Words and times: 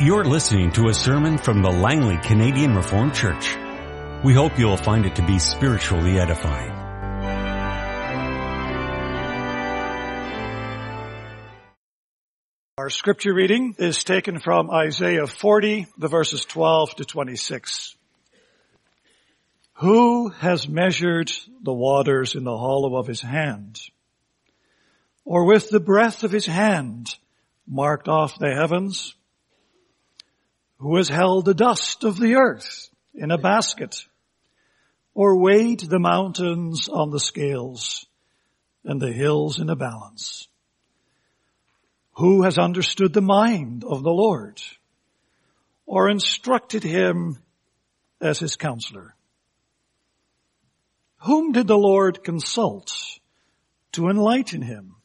You're 0.00 0.24
listening 0.24 0.72
to 0.72 0.88
a 0.88 0.92
sermon 0.92 1.38
from 1.38 1.62
the 1.62 1.70
Langley 1.70 2.18
Canadian 2.20 2.74
Reformed 2.74 3.14
Church. 3.14 3.56
We 4.24 4.34
hope 4.34 4.58
you'll 4.58 4.76
find 4.76 5.06
it 5.06 5.14
to 5.14 5.22
be 5.24 5.38
spiritually 5.38 6.18
edifying. 6.18 6.72
Our 12.76 12.90
scripture 12.90 13.32
reading 13.32 13.76
is 13.78 14.02
taken 14.02 14.40
from 14.40 14.68
Isaiah 14.68 15.28
40, 15.28 15.86
the 15.96 16.08
verses 16.08 16.44
12 16.44 16.96
to 16.96 17.04
26. 17.04 17.94
Who 19.74 20.30
has 20.30 20.68
measured 20.68 21.30
the 21.62 21.72
waters 21.72 22.34
in 22.34 22.42
the 22.42 22.58
hollow 22.58 22.96
of 22.96 23.06
his 23.06 23.20
hand? 23.20 23.78
Or 25.24 25.44
with 25.44 25.70
the 25.70 25.78
breath 25.78 26.24
of 26.24 26.32
his 26.32 26.46
hand 26.46 27.14
marked 27.64 28.08
off 28.08 28.40
the 28.40 28.52
heavens? 28.52 29.14
Who 30.78 30.96
has 30.96 31.08
held 31.08 31.44
the 31.44 31.54
dust 31.54 32.04
of 32.04 32.18
the 32.18 32.34
earth 32.34 32.90
in 33.14 33.30
a 33.30 33.38
basket? 33.38 33.96
Or 35.14 35.40
weighed 35.40 35.80
the 35.80 36.00
mountains 36.00 36.88
on 36.88 37.10
the 37.10 37.20
scales 37.20 38.06
and 38.84 39.00
the 39.00 39.12
hills 39.12 39.60
in 39.60 39.70
a 39.70 39.76
balance? 39.76 40.48
Who 42.14 42.42
has 42.42 42.58
understood 42.58 43.12
the 43.12 43.22
mind 43.22 43.84
of 43.84 44.02
the 44.02 44.10
Lord 44.10 44.60
or 45.86 46.08
instructed 46.08 46.82
him 46.82 47.38
as 48.20 48.38
his 48.38 48.56
counselor? 48.56 49.14
Whom 51.18 51.52
did 51.52 51.66
the 51.66 51.78
Lord 51.78 52.22
consult 52.22 52.92
to 53.92 54.08
enlighten 54.08 54.62
him? 54.62 54.96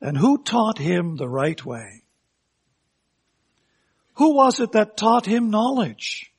And 0.00 0.16
who 0.16 0.42
taught 0.42 0.78
him 0.78 1.16
the 1.16 1.28
right 1.28 1.64
way? 1.64 2.02
Who 4.20 4.34
was 4.34 4.60
it 4.60 4.72
that 4.72 4.98
taught 4.98 5.24
him 5.24 5.48
knowledge 5.48 6.30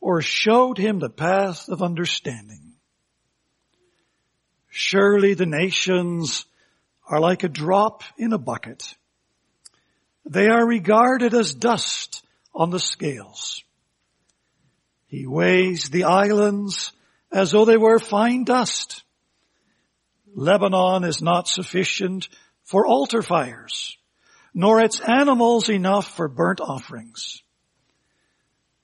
or 0.00 0.20
showed 0.20 0.78
him 0.78 0.98
the 0.98 1.08
path 1.08 1.68
of 1.68 1.80
understanding? 1.80 2.72
Surely 4.68 5.34
the 5.34 5.46
nations 5.46 6.44
are 7.08 7.20
like 7.20 7.44
a 7.44 7.48
drop 7.48 8.02
in 8.18 8.32
a 8.32 8.38
bucket. 8.38 8.96
They 10.28 10.48
are 10.48 10.66
regarded 10.66 11.34
as 11.34 11.54
dust 11.54 12.26
on 12.52 12.70
the 12.70 12.80
scales. 12.80 13.62
He 15.06 15.24
weighs 15.24 15.90
the 15.90 16.02
islands 16.02 16.90
as 17.30 17.52
though 17.52 17.64
they 17.64 17.76
were 17.76 18.00
fine 18.00 18.42
dust. 18.42 19.04
Lebanon 20.34 21.04
is 21.04 21.22
not 21.22 21.46
sufficient 21.46 22.28
for 22.64 22.88
altar 22.88 23.22
fires, 23.22 23.97
nor 24.58 24.80
its 24.80 24.98
animals 24.98 25.68
enough 25.68 26.16
for 26.16 26.26
burnt 26.26 26.60
offerings. 26.60 27.42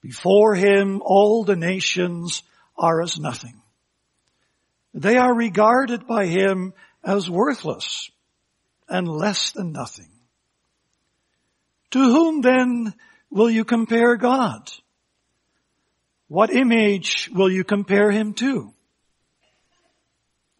Before 0.00 0.54
him 0.54 1.02
all 1.04 1.42
the 1.42 1.56
nations 1.56 2.44
are 2.78 3.02
as 3.02 3.18
nothing. 3.18 3.60
They 4.94 5.16
are 5.16 5.34
regarded 5.34 6.06
by 6.06 6.26
him 6.26 6.74
as 7.02 7.28
worthless 7.28 8.08
and 8.88 9.08
less 9.08 9.50
than 9.50 9.72
nothing. 9.72 10.12
To 11.90 11.98
whom 11.98 12.40
then 12.40 12.94
will 13.28 13.50
you 13.50 13.64
compare 13.64 14.16
God? 14.16 14.70
What 16.28 16.54
image 16.54 17.28
will 17.34 17.50
you 17.50 17.64
compare 17.64 18.12
him 18.12 18.34
to? 18.34 18.72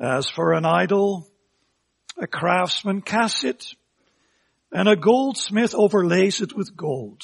As 0.00 0.28
for 0.28 0.54
an 0.54 0.64
idol, 0.64 1.28
a 2.20 2.26
craftsman 2.26 3.00
casts 3.00 3.44
it, 3.44 3.76
and 4.74 4.88
a 4.88 4.96
goldsmith 4.96 5.74
overlays 5.74 6.42
it 6.42 6.54
with 6.54 6.76
gold, 6.76 7.22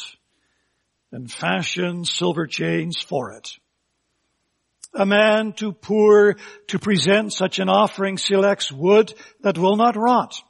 and 1.12 1.30
fashions 1.30 2.10
silver 2.10 2.46
chains 2.46 3.02
for 3.02 3.32
it. 3.32 3.50
A 4.94 5.04
man 5.04 5.52
too 5.52 5.72
poor 5.72 6.36
to 6.68 6.78
present 6.78 7.34
such 7.34 7.58
an 7.58 7.68
offering 7.68 8.16
selects 8.16 8.72
wood 8.72 9.12
that 9.42 9.58
will 9.58 9.76
not 9.76 9.96
rot 9.96 10.40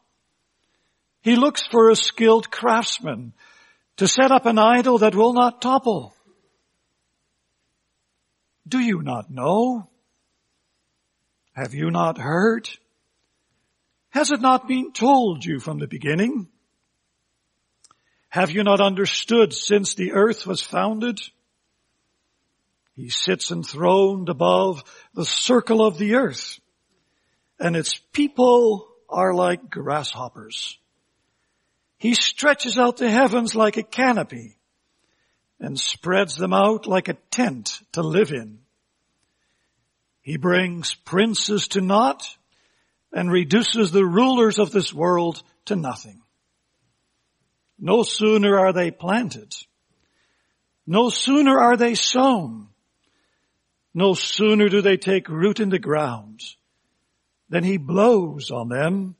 he 1.22 1.36
looks 1.36 1.66
for 1.66 1.90
a 1.90 1.96
skilled 1.96 2.50
craftsman 2.50 3.32
to 3.96 4.08
set 4.08 4.30
up 4.30 4.46
an 4.46 4.58
idol 4.58 4.98
that 4.98 5.14
will 5.14 5.34
not 5.34 5.60
topple. 5.60 6.14
Do 8.66 8.78
you 8.78 9.02
not 9.02 9.30
know? 9.30 9.88
Have 11.52 11.74
you 11.74 11.90
not 11.90 12.16
heard? 12.16 12.70
Has 14.10 14.30
it 14.30 14.40
not 14.40 14.66
been 14.66 14.92
told 14.92 15.44
you 15.44 15.60
from 15.60 15.78
the 15.78 15.86
beginning? 15.86 16.48
Have 18.30 18.50
you 18.50 18.64
not 18.64 18.80
understood 18.80 19.52
since 19.52 19.94
the 19.94 20.12
earth 20.12 20.46
was 20.46 20.62
founded? 20.62 21.20
He 22.94 23.10
sits 23.10 23.50
enthroned 23.50 24.28
above 24.28 24.82
the 25.14 25.24
circle 25.24 25.86
of 25.86 25.98
the 25.98 26.14
earth 26.14 26.60
and 27.60 27.76
its 27.76 27.98
people 28.12 28.88
are 29.08 29.34
like 29.34 29.68
grasshoppers. 29.68 30.78
He 31.98 32.14
stretches 32.14 32.78
out 32.78 32.96
the 32.96 33.10
heavens 33.10 33.54
like 33.54 33.76
a 33.76 33.82
canopy 33.82 34.56
and 35.60 35.78
spreads 35.78 36.36
them 36.36 36.54
out 36.54 36.86
like 36.86 37.08
a 37.08 37.18
tent 37.30 37.80
to 37.92 38.02
live 38.02 38.32
in. 38.32 38.60
He 40.22 40.38
brings 40.38 40.94
princes 40.94 41.68
to 41.68 41.82
naught 41.82 42.26
and 43.12 43.30
reduces 43.30 43.90
the 43.90 44.06
rulers 44.06 44.58
of 44.58 44.72
this 44.72 44.94
world 44.94 45.42
to 45.66 45.76
nothing. 45.76 46.22
No 47.80 48.02
sooner 48.02 48.58
are 48.58 48.72
they 48.72 48.90
planted, 48.90 49.54
no 50.86 51.08
sooner 51.08 51.58
are 51.58 51.76
they 51.76 51.94
sown, 51.94 52.68
no 53.94 54.14
sooner 54.14 54.68
do 54.68 54.82
they 54.82 54.96
take 54.96 55.28
root 55.28 55.60
in 55.60 55.70
the 55.70 55.78
ground 55.78 56.40
than 57.48 57.64
he 57.64 57.78
blows 57.78 58.50
on 58.50 58.68
them 58.68 59.16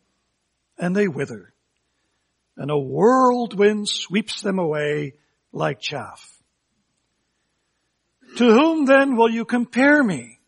and 0.78 0.94
they 0.94 1.08
wither 1.08 1.50
and 2.60 2.70
a 2.70 2.78
whirlwind 2.78 3.88
sweeps 3.88 4.42
them 4.42 4.58
away 4.58 5.14
like 5.50 5.80
chaff. 5.80 6.30
To 8.36 8.44
whom 8.44 8.84
then 8.84 9.16
will 9.16 9.30
you 9.30 9.46
compare 9.46 10.02
me? 10.02 10.40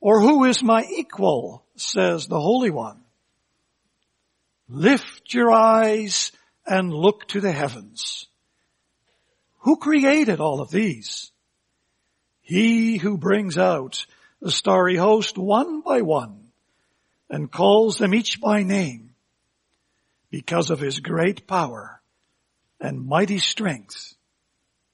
Or 0.00 0.20
who 0.20 0.44
is 0.46 0.64
my 0.64 0.84
equal, 0.98 1.64
says 1.76 2.26
the 2.26 2.40
Holy 2.40 2.70
One. 2.70 3.02
Lift 4.68 5.32
your 5.32 5.52
eyes 5.52 6.32
and 6.70 6.94
look 6.94 7.26
to 7.26 7.40
the 7.40 7.50
heavens. 7.50 8.26
Who 9.62 9.76
created 9.76 10.38
all 10.38 10.60
of 10.60 10.70
these? 10.70 11.32
He 12.40 12.96
who 12.96 13.18
brings 13.18 13.58
out 13.58 14.06
the 14.40 14.52
starry 14.52 14.94
host 14.94 15.36
one 15.36 15.80
by 15.80 16.02
one 16.02 16.52
and 17.28 17.50
calls 17.50 17.98
them 17.98 18.14
each 18.14 18.40
by 18.40 18.62
name 18.62 19.10
because 20.30 20.70
of 20.70 20.78
his 20.78 21.00
great 21.00 21.48
power 21.48 22.00
and 22.80 23.04
mighty 23.04 23.38
strength, 23.38 24.14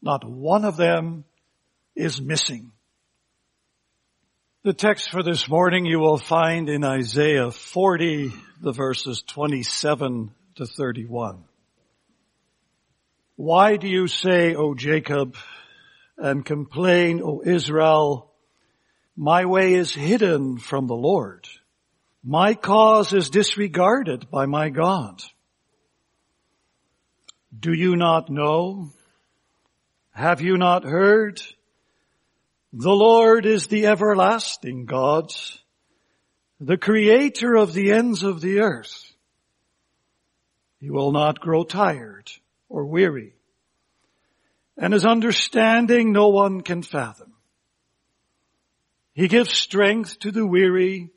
not 0.01 0.25
one 0.27 0.65
of 0.65 0.79
them 0.79 1.25
is 1.95 2.23
missing. 2.23 2.73
The 4.65 4.73
text 4.73 5.11
for 5.11 5.23
this 5.23 5.47
morning 5.47 5.85
you 5.85 5.99
will 5.99 6.17
find 6.17 6.71
in 6.71 6.85
Isaiah 6.85 7.51
40, 7.51 8.33
the 8.63 8.73
verses 8.73 9.23
27 9.27 10.33
to 10.57 10.67
31. 10.67 11.45
Why 13.37 13.77
do 13.77 13.87
you 13.87 14.09
say, 14.09 14.55
O 14.55 14.75
Jacob, 14.75 15.37
and 16.17 16.45
complain, 16.45 17.21
O 17.23 17.43
Israel, 17.45 18.33
my 19.15 19.45
way 19.45 19.75
is 19.75 19.93
hidden 19.93 20.57
from 20.57 20.87
the 20.87 20.95
Lord. 20.95 21.47
My 22.25 22.55
cause 22.55 23.13
is 23.13 23.29
disregarded 23.29 24.31
by 24.31 24.47
my 24.47 24.71
God. 24.71 25.23
Do 27.59 27.75
you 27.75 27.95
not 27.95 28.31
know? 28.31 28.91
Have 30.13 30.41
you 30.41 30.57
not 30.57 30.85
heard? 30.85 31.41
The 32.73 32.91
Lord 32.91 33.45
is 33.45 33.67
the 33.67 33.87
everlasting 33.87 34.87
God, 34.87 35.31
the 36.59 36.79
creator 36.79 37.55
of 37.55 37.75
the 37.75 37.93
ends 37.93 38.23
of 38.23 38.41
the 38.41 38.61
earth. 38.61 39.13
He 40.81 40.91
will 40.91 41.13
not 41.13 41.39
grow 41.39 41.65
tired 41.65 42.31
or 42.69 42.87
weary, 42.87 43.35
and 44.77 44.93
his 44.93 45.05
understanding 45.05 46.13
no 46.13 46.29
one 46.29 46.61
can 46.61 46.83
fathom. 46.83 47.33
He 49.15 49.29
gives 49.29 49.51
strength 49.51 50.19
to 50.21 50.31
the 50.31 50.47
weary 50.47 51.11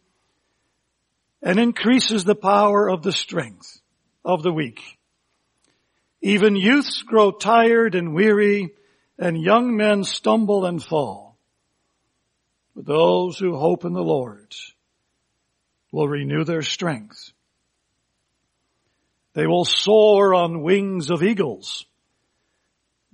and 1.42 1.60
increases 1.60 2.24
the 2.24 2.36
power 2.36 2.90
of 2.90 3.04
the 3.04 3.12
strength 3.12 3.82
of 4.24 4.44
the 4.44 4.54
weak. 4.54 4.82
Even 6.22 6.56
youths 6.56 7.02
grow 7.04 7.32
tired 7.32 7.96
and 7.96 8.14
weary 8.14 8.74
and 9.18 9.42
young 9.42 9.76
men 9.76 10.04
stumble 10.04 10.66
and 10.66 10.82
fall. 10.82 11.38
But 12.76 12.86
those 12.86 13.38
who 13.38 13.58
hope 13.58 13.84
in 13.84 13.94
the 13.94 14.04
Lord 14.04 14.56
will 15.92 16.08
renew 16.08 16.44
their 16.44 16.62
strength. 16.62 17.34
They 19.40 19.48
will 19.48 19.64
soar 19.64 20.36
on 20.36 20.64
wings 20.64 21.10
of 21.10 21.24
eagles. 21.24 21.86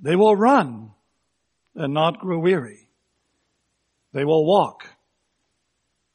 They 0.01 0.16
will 0.16 0.36
run 0.36 0.89
and 1.75 1.94
not 1.94 2.18
grow 2.18 2.39
weary. 2.39 2.89
They 4.12 4.25
will 4.25 4.44
walk 4.44 4.89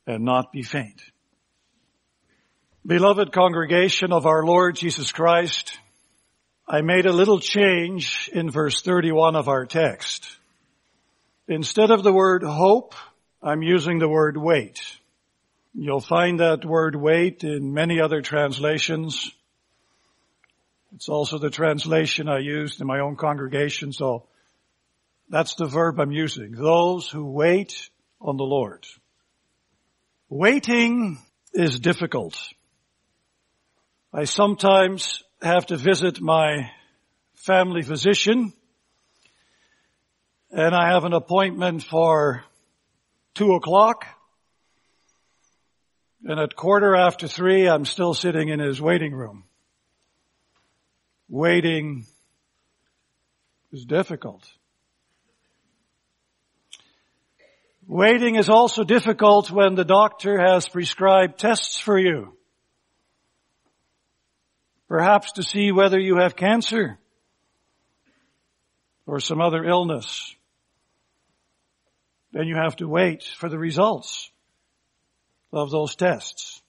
and 0.09 0.25
not 0.25 0.51
be 0.51 0.65
faint. 0.65 1.01
Beloved 2.85 3.31
congregation 3.31 4.13
of 4.13 4.27
our 4.27 4.45
Lord 4.45 4.75
Jesus 4.75 5.13
Christ, 5.13 5.79
I 6.67 6.81
made 6.81 7.07
a 7.07 7.13
little 7.13 7.39
change 7.39 8.29
in 8.33 8.51
verse 8.51 8.83
31 8.83 9.37
of 9.37 9.47
our 9.47 9.65
text. 9.65 10.27
Instead 11.47 11.93
of 11.93 12.03
the 12.03 12.13
word 12.13 12.43
hope, 12.43 12.97
I'm 13.41 13.63
using 13.63 14.01
the 14.01 14.09
word 14.09 14.37
wait. 14.37 14.81
You'll 15.73 16.01
find 16.01 16.41
that 16.41 16.65
word 16.65 16.97
wait 16.97 17.45
in 17.45 17.73
many 17.73 18.01
other 18.01 18.23
translations. 18.23 19.31
It's 20.95 21.09
also 21.09 21.39
the 21.39 21.51
translation 21.51 22.29
I 22.29 22.39
used 22.39 22.81
in 22.81 22.87
my 22.87 23.01
own 23.01 23.17
congregation, 23.17 23.93
so 23.93 24.27
that's 25.29 25.55
the 25.55 25.67
verb 25.67 26.01
I'm 26.01 26.11
using. 26.11 26.53
Those 26.53 27.09
who 27.09 27.31
wait 27.31 27.91
on 28.21 28.37
the 28.37 28.45
Lord. 28.45 28.85
Waiting 30.29 31.19
is 31.53 31.79
difficult. 31.79 32.37
I 34.13 34.25
sometimes 34.25 35.23
have 35.41 35.67
to 35.67 35.77
visit 35.77 36.21
my 36.21 36.71
family 37.35 37.83
physician 37.83 38.53
and 40.51 40.75
I 40.75 40.93
have 40.93 41.05
an 41.05 41.13
appointment 41.13 41.85
for 41.85 42.45
two 43.35 43.55
o'clock 43.55 44.05
and 46.25 46.39
at 46.39 46.57
quarter 46.57 46.95
after 46.97 47.29
three 47.29 47.69
I'm 47.69 47.87
still 47.87 48.15
sitting 48.15 48.49
in 48.49 48.59
his 48.59 48.81
waiting 48.81 49.15
room. 49.15 49.45
Waiting 51.31 52.07
is 53.71 53.85
difficult. 53.85 54.45
Waiting 57.87 58.35
is 58.35 58.49
also 58.49 58.83
difficult 58.83 59.49
when 59.49 59.77
the 59.77 59.85
doctor 59.85 60.41
has 60.41 60.69
prescribed 60.69 61.39
tests 61.39 61.79
for 61.79 61.97
you. 61.97 62.37
Perhaps 64.89 65.33
to 65.35 65.45
see 65.45 65.71
whether 65.71 66.01
you 66.01 66.17
have 66.17 66.35
cancer 66.35 66.99
or 69.07 69.21
some 69.21 69.41
other 69.41 69.65
illness. 69.65 70.35
Then 72.33 72.49
you 72.49 72.57
have 72.57 72.75
to 72.77 72.89
wait 72.89 73.23
for 73.23 73.49
the 73.49 73.59
results 73.59 74.33
of 75.53 75.71
those 75.71 75.95
tests. 75.95 76.61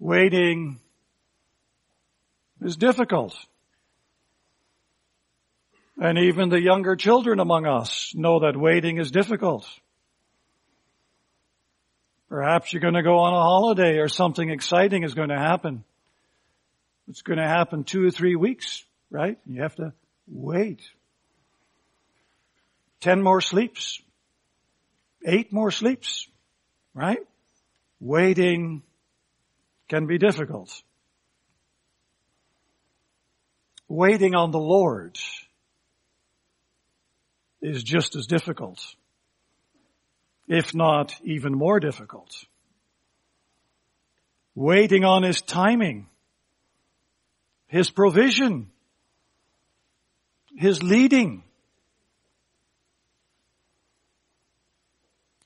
Waiting 0.00 0.80
is 2.64 2.76
difficult. 2.76 3.34
And 6.00 6.18
even 6.18 6.48
the 6.48 6.60
younger 6.60 6.96
children 6.96 7.38
among 7.38 7.66
us 7.66 8.12
know 8.14 8.40
that 8.40 8.56
waiting 8.56 8.98
is 8.98 9.10
difficult. 9.10 9.66
Perhaps 12.28 12.72
you're 12.72 12.80
going 12.80 12.94
to 12.94 13.02
go 13.02 13.18
on 13.18 13.34
a 13.34 13.42
holiday 13.42 13.98
or 13.98 14.08
something 14.08 14.48
exciting 14.48 15.02
is 15.02 15.14
going 15.14 15.28
to 15.28 15.38
happen. 15.38 15.84
It's 17.08 17.22
going 17.22 17.38
to 17.38 17.46
happen 17.46 17.84
two 17.84 18.06
or 18.06 18.10
three 18.10 18.36
weeks, 18.36 18.84
right? 19.10 19.38
You 19.46 19.62
have 19.62 19.76
to 19.76 19.92
wait. 20.26 20.80
Ten 23.00 23.20
more 23.22 23.40
sleeps. 23.40 24.00
Eight 25.24 25.52
more 25.52 25.70
sleeps, 25.70 26.26
right? 26.94 27.20
Waiting 28.00 28.82
can 29.88 30.06
be 30.06 30.18
difficult. 30.18 30.82
Waiting 33.92 34.34
on 34.34 34.52
the 34.52 34.58
Lord 34.58 35.18
is 37.60 37.82
just 37.82 38.16
as 38.16 38.26
difficult, 38.26 38.82
if 40.48 40.74
not 40.74 41.14
even 41.22 41.52
more 41.52 41.78
difficult. 41.78 42.46
Waiting 44.54 45.04
on 45.04 45.22
His 45.24 45.42
timing, 45.42 46.06
His 47.66 47.90
provision, 47.90 48.70
His 50.56 50.82
leading. 50.82 51.44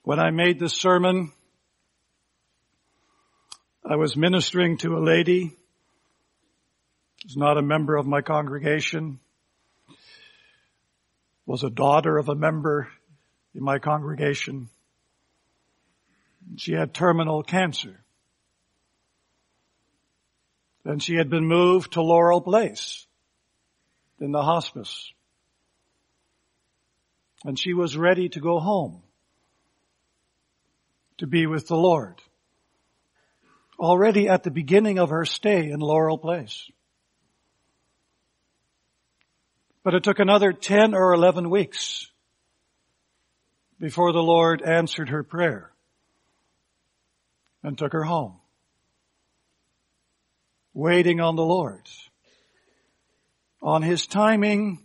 When 0.05 0.21
I 0.21 0.31
made 0.31 0.61
this 0.61 0.75
sermon, 0.75 1.33
I 3.85 3.97
was 3.97 4.17
ministering 4.17 4.79
to 4.79 4.97
a 4.97 5.03
lady 5.03 5.57
who's 7.27 7.37
not 7.37 7.59
a 7.59 7.63
member 7.63 7.97
of 7.97 8.07
my 8.07 8.23
congregation 8.23 9.19
was 11.45 11.65
a 11.65 11.71
daughter 11.71 12.19
of 12.19 12.29
a 12.29 12.37
member 12.37 12.89
in 13.53 13.65
my 13.65 13.81
congregation. 13.81 14.69
She 16.57 16.73
had 16.73 16.95
terminal 16.95 17.43
cancer. 17.43 17.99
Then 20.85 21.01
she 21.01 21.17
had 21.17 21.29
been 21.29 21.47
moved 21.47 21.95
to 21.95 22.03
Laurel 22.03 22.41
Place 22.41 23.07
in 24.21 24.31
the 24.31 24.43
hospice. 24.43 25.13
And 27.45 27.59
she 27.59 27.75
was 27.75 27.97
ready 27.97 28.29
to 28.31 28.41
go 28.41 28.61
home 28.61 29.03
to 31.19 31.27
be 31.27 31.47
with 31.47 31.67
the 31.67 31.77
Lord. 31.77 32.23
Already 33.81 34.29
at 34.29 34.45
the 34.45 34.53
beginning 34.53 35.01
of 35.01 35.11
her 35.11 35.25
stay 35.25 35.71
in 35.71 35.81
Laurel 35.81 36.19
Place. 36.19 36.71
But 39.87 39.95
it 39.95 40.03
took 40.03 40.19
another 40.19 40.53
10 40.53 40.95
or 40.95 41.15
11 41.15 41.49
weeks 41.49 42.11
before 43.79 44.13
the 44.13 44.19
Lord 44.19 44.61
answered 44.61 45.11
her 45.11 45.23
prayer 45.23 45.71
and 47.63 47.79
took 47.79 47.93
her 47.93 48.03
home. 48.03 48.35
Waiting 50.75 51.21
on 51.21 51.37
the 51.37 51.45
Lord, 51.45 51.89
on 53.63 53.83
His 53.83 54.09
timing 54.09 54.83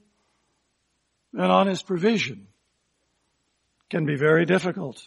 and 1.33 1.51
on 1.51 1.65
His 1.65 1.81
provision 1.81 2.45
can 3.89 4.06
be 4.06 4.18
very 4.18 4.45
difficult. 4.45 5.01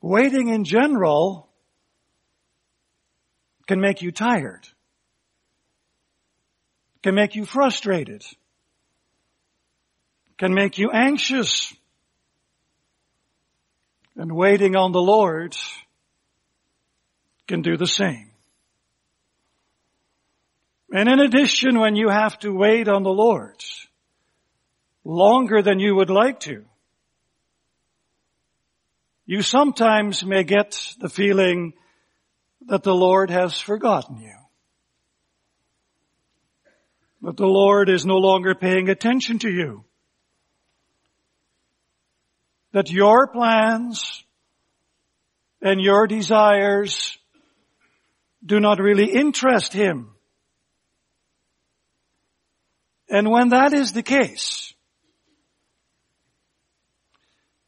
Waiting 0.00 0.46
in 0.50 0.62
general 0.62 1.48
can 3.66 3.80
make 3.80 4.00
you 4.00 4.12
tired 4.12 4.68
can 7.06 7.14
make 7.14 7.36
you 7.36 7.44
frustrated, 7.44 8.24
can 10.38 10.52
make 10.52 10.76
you 10.76 10.90
anxious. 10.90 11.72
And 14.16 14.32
waiting 14.32 14.74
on 14.74 14.90
the 14.90 15.00
Lord 15.00 15.56
can 17.46 17.62
do 17.62 17.76
the 17.76 17.86
same. 17.86 18.32
And 20.92 21.08
in 21.08 21.20
addition, 21.20 21.78
when 21.78 21.94
you 21.94 22.08
have 22.08 22.40
to 22.40 22.50
wait 22.50 22.88
on 22.88 23.04
the 23.04 23.10
Lord 23.10 23.62
longer 25.04 25.62
than 25.62 25.78
you 25.78 25.94
would 25.94 26.10
like 26.10 26.40
to, 26.40 26.64
you 29.26 29.42
sometimes 29.42 30.24
may 30.24 30.42
get 30.42 30.76
the 30.98 31.08
feeling 31.08 31.74
that 32.62 32.82
the 32.82 32.96
Lord 32.96 33.30
has 33.30 33.60
forgotten 33.60 34.18
you 34.18 34.45
that 37.26 37.36
the 37.36 37.44
Lord 37.44 37.88
is 37.88 38.06
no 38.06 38.18
longer 38.18 38.54
paying 38.54 38.88
attention 38.88 39.40
to 39.40 39.50
you. 39.50 39.84
That 42.70 42.88
your 42.88 43.26
plans 43.26 44.22
and 45.60 45.80
your 45.80 46.06
desires 46.06 47.18
do 48.44 48.60
not 48.60 48.78
really 48.78 49.10
interest 49.12 49.72
Him. 49.72 50.10
And 53.08 53.28
when 53.28 53.48
that 53.48 53.72
is 53.72 53.92
the 53.92 54.04
case, 54.04 54.72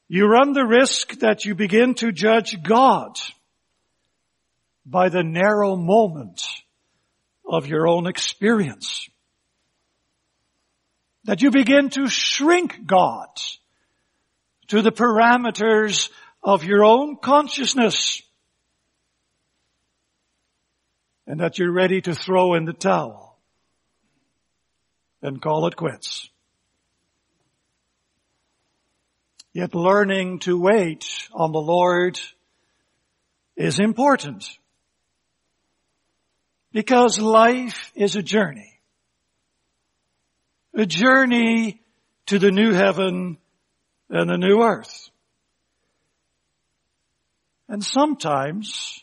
you 0.06 0.28
run 0.28 0.52
the 0.52 0.66
risk 0.66 1.18
that 1.18 1.44
you 1.44 1.56
begin 1.56 1.94
to 1.94 2.12
judge 2.12 2.62
God 2.62 3.18
by 4.86 5.08
the 5.08 5.24
narrow 5.24 5.74
moment 5.74 6.46
of 7.44 7.66
your 7.66 7.88
own 7.88 8.06
experience 8.06 9.08
that 11.28 11.42
you 11.42 11.50
begin 11.50 11.90
to 11.90 12.08
shrink 12.08 12.86
God 12.86 13.28
to 14.68 14.80
the 14.80 14.90
parameters 14.90 16.08
of 16.42 16.64
your 16.64 16.82
own 16.82 17.16
consciousness 17.16 18.22
and 21.26 21.40
that 21.40 21.58
you're 21.58 21.70
ready 21.70 22.00
to 22.00 22.14
throw 22.14 22.54
in 22.54 22.64
the 22.64 22.72
towel 22.72 23.38
and 25.20 25.42
call 25.42 25.66
it 25.66 25.76
quits. 25.76 26.30
Yet 29.52 29.74
learning 29.74 30.38
to 30.40 30.58
wait 30.58 31.28
on 31.34 31.52
the 31.52 31.60
Lord 31.60 32.18
is 33.54 33.80
important. 33.80 34.48
Because 36.72 37.20
life 37.20 37.92
is 37.94 38.16
a 38.16 38.22
journey. 38.22 38.77
A 40.78 40.86
journey 40.86 41.82
to 42.26 42.38
the 42.38 42.52
new 42.52 42.72
heaven 42.72 43.36
and 44.08 44.30
the 44.30 44.38
new 44.38 44.62
earth. 44.62 45.10
And 47.68 47.82
sometimes 47.82 49.02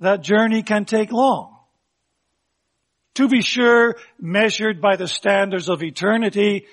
that 0.00 0.22
journey 0.22 0.64
can 0.64 0.86
take 0.86 1.12
long. 1.12 1.56
To 3.14 3.28
be 3.28 3.42
sure, 3.42 3.94
measured 4.18 4.80
by 4.80 4.96
the 4.96 5.06
standards 5.06 5.68
of 5.68 5.84
eternity, 5.84 6.66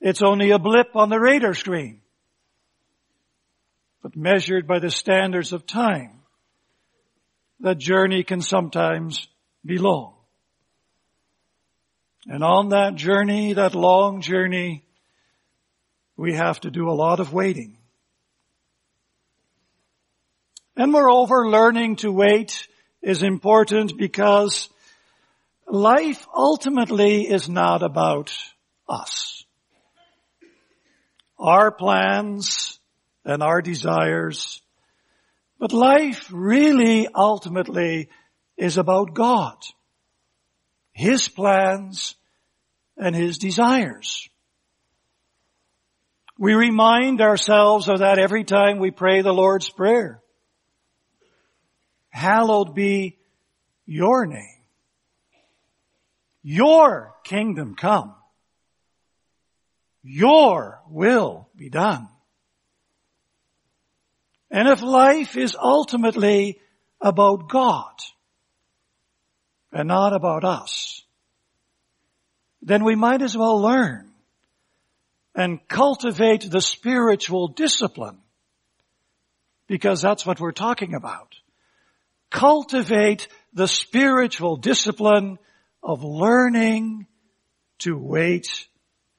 it's 0.00 0.22
only 0.22 0.50
a 0.50 0.58
blip 0.58 0.96
on 0.96 1.10
the 1.10 1.20
radar 1.20 1.52
screen. 1.52 2.00
But 4.02 4.16
measured 4.16 4.66
by 4.66 4.78
the 4.78 4.90
standards 4.90 5.52
of 5.52 5.66
time, 5.66 6.20
that 7.60 7.76
journey 7.76 8.24
can 8.24 8.40
sometimes 8.40 9.28
be 9.66 9.76
long. 9.76 10.11
And 12.26 12.44
on 12.44 12.68
that 12.68 12.94
journey, 12.94 13.54
that 13.54 13.74
long 13.74 14.20
journey, 14.20 14.84
we 16.16 16.34
have 16.34 16.60
to 16.60 16.70
do 16.70 16.88
a 16.88 16.94
lot 16.94 17.18
of 17.18 17.32
waiting. 17.32 17.76
And 20.76 20.92
moreover, 20.92 21.48
learning 21.48 21.96
to 21.96 22.12
wait 22.12 22.68
is 23.02 23.22
important 23.22 23.98
because 23.98 24.70
life 25.66 26.26
ultimately 26.34 27.28
is 27.28 27.48
not 27.48 27.82
about 27.82 28.32
us. 28.88 29.44
Our 31.38 31.72
plans 31.72 32.78
and 33.24 33.42
our 33.42 33.60
desires, 33.60 34.62
but 35.58 35.72
life 35.72 36.28
really 36.32 37.08
ultimately 37.12 38.08
is 38.56 38.78
about 38.78 39.14
God, 39.14 39.56
His 40.92 41.28
plans 41.28 42.14
and 42.96 43.14
His 43.14 43.38
desires. 43.38 44.28
We 46.38 46.54
remind 46.54 47.20
ourselves 47.20 47.88
of 47.88 48.00
that 48.00 48.18
every 48.18 48.44
time 48.44 48.78
we 48.78 48.90
pray 48.90 49.22
the 49.22 49.32
Lord's 49.32 49.70
Prayer 49.70 50.22
hallowed 52.12 52.74
be 52.74 53.18
your 53.86 54.26
name. 54.26 54.62
Your 56.42 57.14
kingdom 57.24 57.74
come. 57.74 58.14
Your 60.02 60.80
will 60.88 61.48
be 61.56 61.70
done. 61.70 62.08
And 64.50 64.68
if 64.68 64.82
life 64.82 65.36
is 65.36 65.56
ultimately 65.58 66.60
about 67.00 67.48
God 67.48 67.94
and 69.72 69.88
not 69.88 70.12
about 70.12 70.44
us, 70.44 71.02
then 72.60 72.84
we 72.84 72.94
might 72.94 73.22
as 73.22 73.36
well 73.36 73.60
learn 73.60 74.10
and 75.34 75.66
cultivate 75.66 76.50
the 76.50 76.60
spiritual 76.60 77.48
discipline 77.48 78.18
because 79.66 80.02
that's 80.02 80.26
what 80.26 80.38
we're 80.38 80.52
talking 80.52 80.94
about 80.94 81.34
cultivate 82.32 83.28
the 83.52 83.68
spiritual 83.68 84.56
discipline 84.56 85.38
of 85.82 86.02
learning 86.02 87.06
to 87.78 87.96
wait 87.96 88.66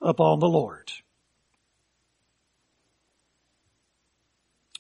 upon 0.02 0.40
the 0.40 0.48
Lord. 0.48 0.92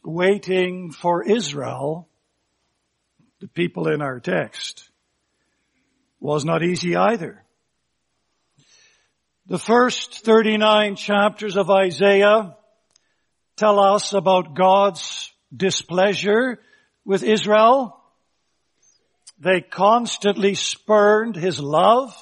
Waiting 0.03 0.92
for 0.92 1.24
Israel, 1.24 2.10
the 3.39 3.48
people 3.48 3.88
in 3.88 4.01
our 4.01 4.20
text, 4.20 4.89
was 6.24 6.46
not 6.46 6.63
easy 6.63 6.96
either. 6.96 7.44
The 9.48 9.60
first 9.60 10.24
39 10.24 10.96
chapters 10.96 11.58
of 11.58 11.70
Isaiah 11.70 12.56
tell 13.58 13.77
us 13.77 14.13
about 14.13 14.56
God's 14.56 15.34
displeasure 15.56 16.62
with 17.03 17.24
Israel. 17.24 18.01
They 19.38 19.60
constantly 19.60 20.56
spurned 20.56 21.36
his 21.36 21.60
love. 21.60 22.15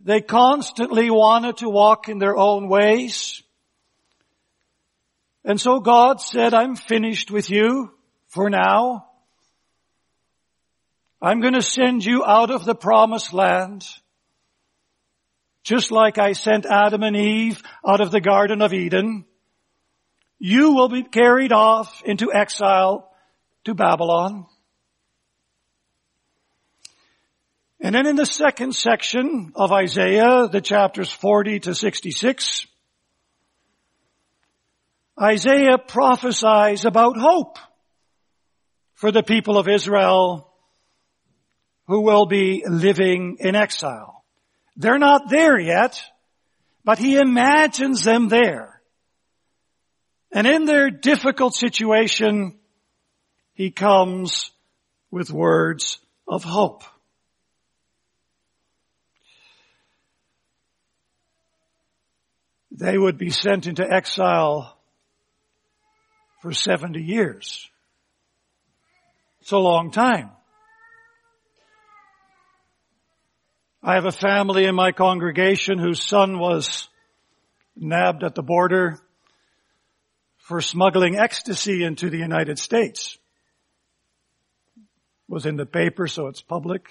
They 0.00 0.20
constantly 0.20 1.10
wanted 1.10 1.58
to 1.58 1.68
walk 1.68 2.08
in 2.08 2.18
their 2.18 2.36
own 2.36 2.68
ways. 2.68 3.40
And 5.44 5.60
so 5.60 5.78
God 5.78 6.20
said, 6.20 6.52
I'm 6.52 6.74
finished 6.74 7.30
with 7.30 7.48
you 7.48 7.92
for 8.26 8.50
now. 8.50 9.07
I'm 11.20 11.40
going 11.40 11.54
to 11.54 11.62
send 11.62 12.04
you 12.04 12.24
out 12.24 12.50
of 12.50 12.64
the 12.64 12.74
promised 12.74 13.32
land. 13.32 13.84
Just 15.64 15.90
like 15.90 16.18
I 16.18 16.32
sent 16.32 16.64
Adam 16.64 17.02
and 17.02 17.16
Eve 17.16 17.62
out 17.86 18.00
of 18.00 18.10
the 18.10 18.20
Garden 18.20 18.62
of 18.62 18.72
Eden. 18.72 19.24
You 20.38 20.74
will 20.74 20.88
be 20.88 21.02
carried 21.02 21.52
off 21.52 22.02
into 22.04 22.32
exile 22.32 23.10
to 23.64 23.74
Babylon. 23.74 24.46
And 27.80 27.94
then 27.94 28.06
in 28.06 28.16
the 28.16 28.26
second 28.26 28.74
section 28.74 29.52
of 29.56 29.72
Isaiah, 29.72 30.48
the 30.50 30.60
chapters 30.60 31.10
40 31.10 31.60
to 31.60 31.74
66, 31.74 32.66
Isaiah 35.20 35.78
prophesies 35.78 36.84
about 36.84 37.16
hope 37.18 37.58
for 38.94 39.10
the 39.10 39.22
people 39.22 39.58
of 39.58 39.68
Israel 39.68 40.47
who 41.88 42.02
will 42.02 42.26
be 42.26 42.62
living 42.66 43.38
in 43.40 43.56
exile. 43.56 44.24
They're 44.76 44.98
not 44.98 45.28
there 45.28 45.58
yet, 45.58 46.00
but 46.84 46.98
he 46.98 47.16
imagines 47.16 48.04
them 48.04 48.28
there. 48.28 48.80
And 50.30 50.46
in 50.46 50.66
their 50.66 50.90
difficult 50.90 51.54
situation, 51.54 52.58
he 53.54 53.70
comes 53.70 54.52
with 55.10 55.30
words 55.30 55.98
of 56.28 56.44
hope. 56.44 56.84
they 62.78 62.96
would 62.96 63.18
be 63.18 63.30
sent 63.30 63.66
into 63.66 63.84
exile 63.84 64.78
for 66.40 66.52
70 66.52 67.00
years. 67.02 67.68
It's 69.40 69.50
a 69.50 69.58
long 69.58 69.90
time. 69.90 70.30
I 73.82 73.94
have 73.94 74.06
a 74.06 74.12
family 74.12 74.64
in 74.64 74.74
my 74.74 74.92
congregation 74.92 75.78
whose 75.78 76.02
son 76.02 76.38
was 76.38 76.88
nabbed 77.76 78.24
at 78.24 78.34
the 78.34 78.42
border 78.42 78.98
for 80.38 80.60
smuggling 80.60 81.16
ecstasy 81.16 81.84
into 81.84 82.10
the 82.10 82.18
United 82.18 82.58
States. 82.58 83.16
It 84.76 85.32
Was 85.32 85.46
in 85.46 85.56
the 85.56 85.66
paper, 85.66 86.08
so 86.08 86.26
it's 86.26 86.42
public. 86.42 86.88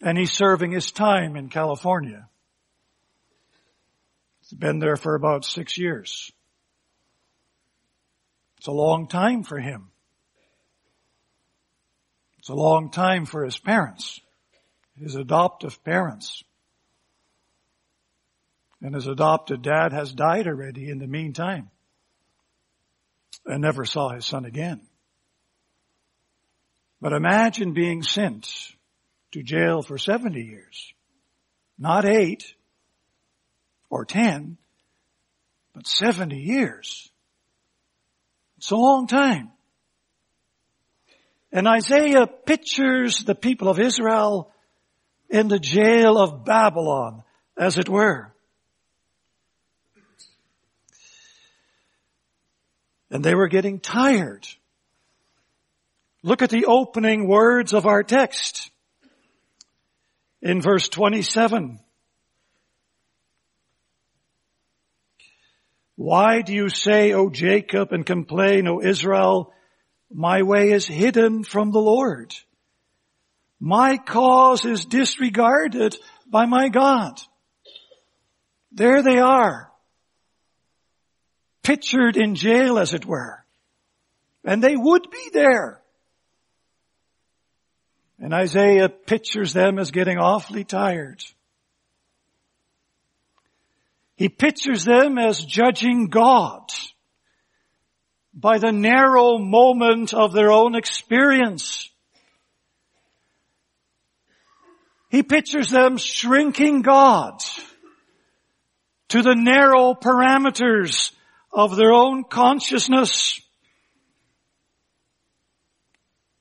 And 0.00 0.16
he's 0.16 0.32
serving 0.32 0.70
his 0.70 0.92
time 0.92 1.36
in 1.36 1.48
California. 1.48 2.28
He's 4.40 4.52
been 4.52 4.78
there 4.78 4.96
for 4.96 5.14
about 5.14 5.44
six 5.44 5.78
years. 5.78 6.30
It's 8.58 8.68
a 8.68 8.72
long 8.72 9.08
time 9.08 9.42
for 9.42 9.58
him. 9.58 9.88
It's 12.38 12.50
a 12.50 12.54
long 12.54 12.90
time 12.90 13.24
for 13.24 13.44
his 13.44 13.56
parents, 13.56 14.20
his 15.00 15.14
adoptive 15.14 15.82
parents. 15.84 16.42
And 18.80 18.94
his 18.94 19.06
adopted 19.06 19.62
dad 19.62 19.92
has 19.92 20.12
died 20.12 20.46
already 20.46 20.90
in 20.90 20.98
the 20.98 21.06
meantime 21.06 21.70
and 23.46 23.62
never 23.62 23.84
saw 23.84 24.10
his 24.10 24.26
son 24.26 24.44
again. 24.44 24.80
But 27.00 27.12
imagine 27.12 27.72
being 27.72 28.02
sent 28.02 28.48
to 29.32 29.42
jail 29.42 29.82
for 29.82 29.98
70 29.98 30.40
years. 30.40 30.92
Not 31.78 32.04
eight, 32.04 32.54
or 33.90 34.04
10, 34.04 34.56
but 35.74 35.86
70 35.86 36.36
years. 36.36 37.10
It's 38.58 38.70
a 38.70 38.76
long 38.76 39.06
time. 39.06 39.50
And 41.52 41.66
Isaiah 41.66 42.26
pictures 42.26 43.24
the 43.24 43.34
people 43.34 43.68
of 43.68 43.80
Israel 43.80 44.51
in 45.32 45.48
the 45.48 45.58
jail 45.58 46.18
of 46.18 46.44
Babylon, 46.44 47.24
as 47.58 47.78
it 47.78 47.88
were. 47.88 48.30
And 53.10 53.24
they 53.24 53.34
were 53.34 53.48
getting 53.48 53.80
tired. 53.80 54.46
Look 56.22 56.42
at 56.42 56.50
the 56.50 56.66
opening 56.66 57.26
words 57.26 57.72
of 57.72 57.86
our 57.86 58.02
text. 58.02 58.70
In 60.42 60.60
verse 60.60 60.88
27, 60.88 61.80
Why 65.96 66.42
do 66.42 66.52
you 66.52 66.68
say, 66.68 67.12
O 67.12 67.30
Jacob, 67.30 67.92
and 67.92 68.04
complain, 68.04 68.66
O 68.66 68.82
Israel? 68.82 69.52
My 70.12 70.42
way 70.42 70.72
is 70.72 70.86
hidden 70.86 71.44
from 71.44 71.70
the 71.70 71.80
Lord. 71.80 72.34
My 73.64 73.96
cause 73.96 74.64
is 74.64 74.86
disregarded 74.86 75.96
by 76.26 76.46
my 76.46 76.68
God. 76.68 77.20
There 78.72 79.04
they 79.04 79.20
are. 79.20 79.70
Pictured 81.62 82.16
in 82.16 82.34
jail 82.34 82.76
as 82.76 82.92
it 82.92 83.06
were. 83.06 83.44
And 84.44 84.60
they 84.60 84.74
would 84.74 85.08
be 85.12 85.30
there. 85.32 85.80
And 88.18 88.34
Isaiah 88.34 88.88
pictures 88.88 89.52
them 89.52 89.78
as 89.78 89.92
getting 89.92 90.18
awfully 90.18 90.64
tired. 90.64 91.22
He 94.16 94.28
pictures 94.28 94.84
them 94.84 95.18
as 95.18 95.38
judging 95.38 96.08
God 96.08 96.68
by 98.34 98.58
the 98.58 98.72
narrow 98.72 99.38
moment 99.38 100.12
of 100.12 100.32
their 100.32 100.50
own 100.50 100.74
experience. 100.74 101.91
He 105.12 105.22
pictures 105.22 105.68
them 105.68 105.98
shrinking 105.98 106.80
God 106.80 107.38
to 109.10 109.20
the 109.20 109.34
narrow 109.34 109.92
parameters 109.92 111.12
of 111.52 111.76
their 111.76 111.92
own 111.92 112.24
consciousness. 112.24 113.38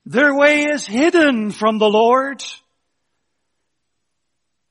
Their 0.06 0.34
way 0.34 0.64
is 0.68 0.88
hidden 0.88 1.52
from 1.52 1.80
the 1.80 1.90
Lord. 1.90 2.42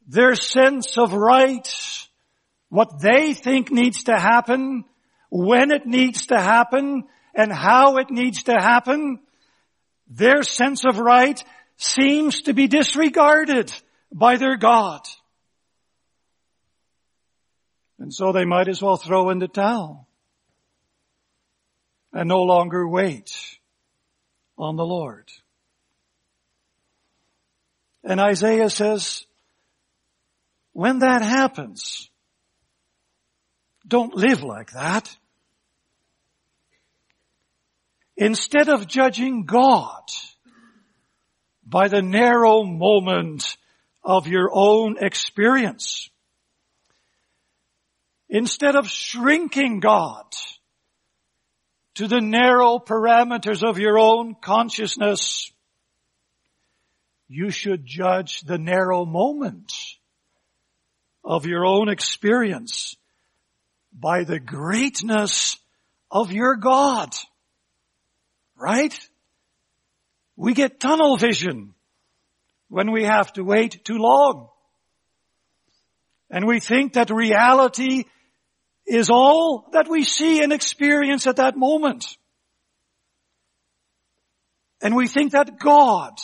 Their 0.09 0.35
sense 0.35 0.97
of 0.97 1.13
right 1.13 1.69
what 2.71 3.03
they 3.03 3.35
think 3.35 3.71
needs 3.71 4.05
to 4.05 4.19
happen, 4.19 4.87
when 5.29 5.71
it 5.71 5.85
needs 5.85 6.29
to 6.29 6.41
happen, 6.41 7.05
and 7.35 7.53
how 7.53 7.99
it 7.99 8.11
needs 8.11 8.45
to 8.45 8.55
happen, 8.55 9.21
their 10.09 10.43
sense 10.43 10.87
of 10.87 10.99
right 10.99 11.45
seems 11.77 12.43
to 12.43 12.55
be 12.55 12.67
disregarded 12.67 13.71
by 14.13 14.37
their 14.37 14.57
God. 14.57 15.01
And 17.99 18.13
so 18.13 18.33
they 18.33 18.45
might 18.45 18.69
as 18.69 18.83
well 18.83 18.97
throw 18.97 19.31
in 19.31 19.39
the 19.39 19.49
towel 19.49 20.09
and 22.13 22.29
no 22.29 22.43
longer 22.43 22.89
wait 22.89 23.31
on 24.59 24.77
the 24.77 24.85
Lord. 24.85 25.29
And 28.03 28.19
Isaiah 28.21 28.71
says, 28.71 29.27
when 30.73 31.01
that 31.01 31.23
happens, 31.23 32.11
don't 33.87 34.15
live 34.15 34.43
like 34.43 34.73
that. 34.73 35.15
Instead 38.17 38.69
of 38.69 38.87
judging 38.87 39.45
God 39.45 40.05
by 41.67 41.89
the 41.89 42.03
narrow 42.03 42.65
moment 42.65 43.57
of 44.03 44.27
your 44.27 44.51
own 44.53 44.97
experience, 44.99 46.09
instead 48.29 48.77
of 48.77 48.89
shrinking 48.89 49.81
God 49.81 50.25
to 51.97 52.09
the 52.09 52.21
narrow 52.21 52.79
parameters 52.79 53.63
of 53.63 53.79
your 53.79 53.99
own 53.99 54.35
consciousness, 54.41 55.53
you 57.29 57.51
should 57.51 57.85
judge 57.85 58.41
the 58.41 58.59
narrow 58.59 59.05
moment 59.05 59.73
of 61.25 61.47
your 61.47 61.65
own 61.65 61.89
experience 61.89 62.97
by 63.93 64.25
the 64.25 64.41
greatness 64.41 65.57
of 66.11 66.33
your 66.33 66.57
God. 66.57 67.15
Right? 68.57 68.99
We 70.37 70.55
get 70.55 70.81
tunnel 70.81 71.17
vision 71.17 71.75
when 72.71 72.93
we 72.93 73.05
have 73.05 73.31
to 73.35 73.43
wait 73.43 73.85
too 73.85 73.99
long. 73.99 74.49
And 76.31 76.47
we 76.47 76.61
think 76.61 76.95
that 76.95 77.11
reality 77.11 78.05
is 78.87 79.11
all 79.11 79.69
that 79.73 79.89
we 79.89 80.05
see 80.05 80.43
and 80.43 80.53
experience 80.53 81.27
at 81.27 81.37
that 81.37 81.57
moment. 81.57 82.07
And 84.81 84.97
we 84.97 85.09
think 85.09 85.33
that 85.33 85.59
God 85.59 86.15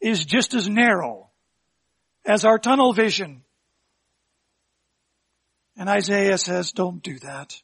is 0.00 0.24
just 0.24 0.54
as 0.54 0.68
narrow 0.68 1.28
as 2.24 2.44
our 2.44 2.58
tunnel 2.58 2.92
vision. 2.92 3.42
And 5.76 5.88
Isaiah 5.88 6.38
says, 6.38 6.72
don't 6.72 7.02
do 7.02 7.18
that. 7.20 7.54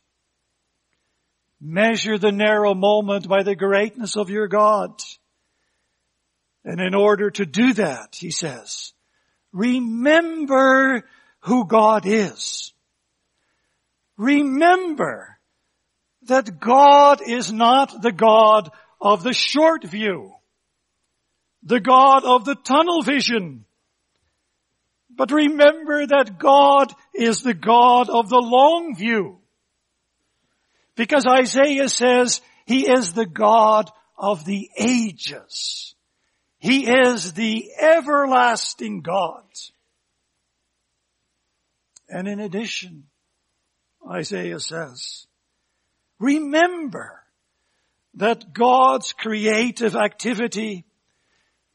Measure 1.58 2.18
the 2.18 2.32
narrow 2.32 2.74
moment 2.74 3.28
by 3.28 3.42
the 3.42 3.56
greatness 3.56 4.16
of 4.16 4.28
your 4.28 4.46
God. 4.46 5.00
And 6.66 6.80
in 6.80 6.96
order 6.96 7.30
to 7.30 7.46
do 7.46 7.74
that, 7.74 8.16
he 8.16 8.32
says, 8.32 8.92
remember 9.52 11.04
who 11.42 11.64
God 11.64 12.06
is. 12.06 12.72
Remember 14.16 15.38
that 16.22 16.58
God 16.58 17.20
is 17.24 17.52
not 17.52 18.02
the 18.02 18.10
God 18.10 18.72
of 19.00 19.22
the 19.22 19.32
short 19.32 19.84
view, 19.84 20.32
the 21.62 21.78
God 21.78 22.24
of 22.24 22.44
the 22.44 22.56
tunnel 22.56 23.02
vision, 23.02 23.64
but 25.08 25.30
remember 25.30 26.04
that 26.04 26.36
God 26.36 26.92
is 27.14 27.42
the 27.42 27.54
God 27.54 28.10
of 28.10 28.28
the 28.28 28.42
long 28.42 28.96
view. 28.96 29.38
Because 30.96 31.26
Isaiah 31.26 31.88
says 31.88 32.40
He 32.66 32.90
is 32.90 33.12
the 33.12 33.26
God 33.26 33.88
of 34.18 34.44
the 34.44 34.68
ages. 34.76 35.95
He 36.66 36.90
is 36.90 37.32
the 37.32 37.70
everlasting 37.78 39.00
God. 39.02 39.42
And 42.08 42.28
in 42.28 42.40
addition, 42.40 43.04
Isaiah 44.08 44.60
says, 44.60 45.26
remember 46.18 47.22
that 48.14 48.52
God's 48.52 49.12
creative 49.12 49.96
activity 49.96 50.84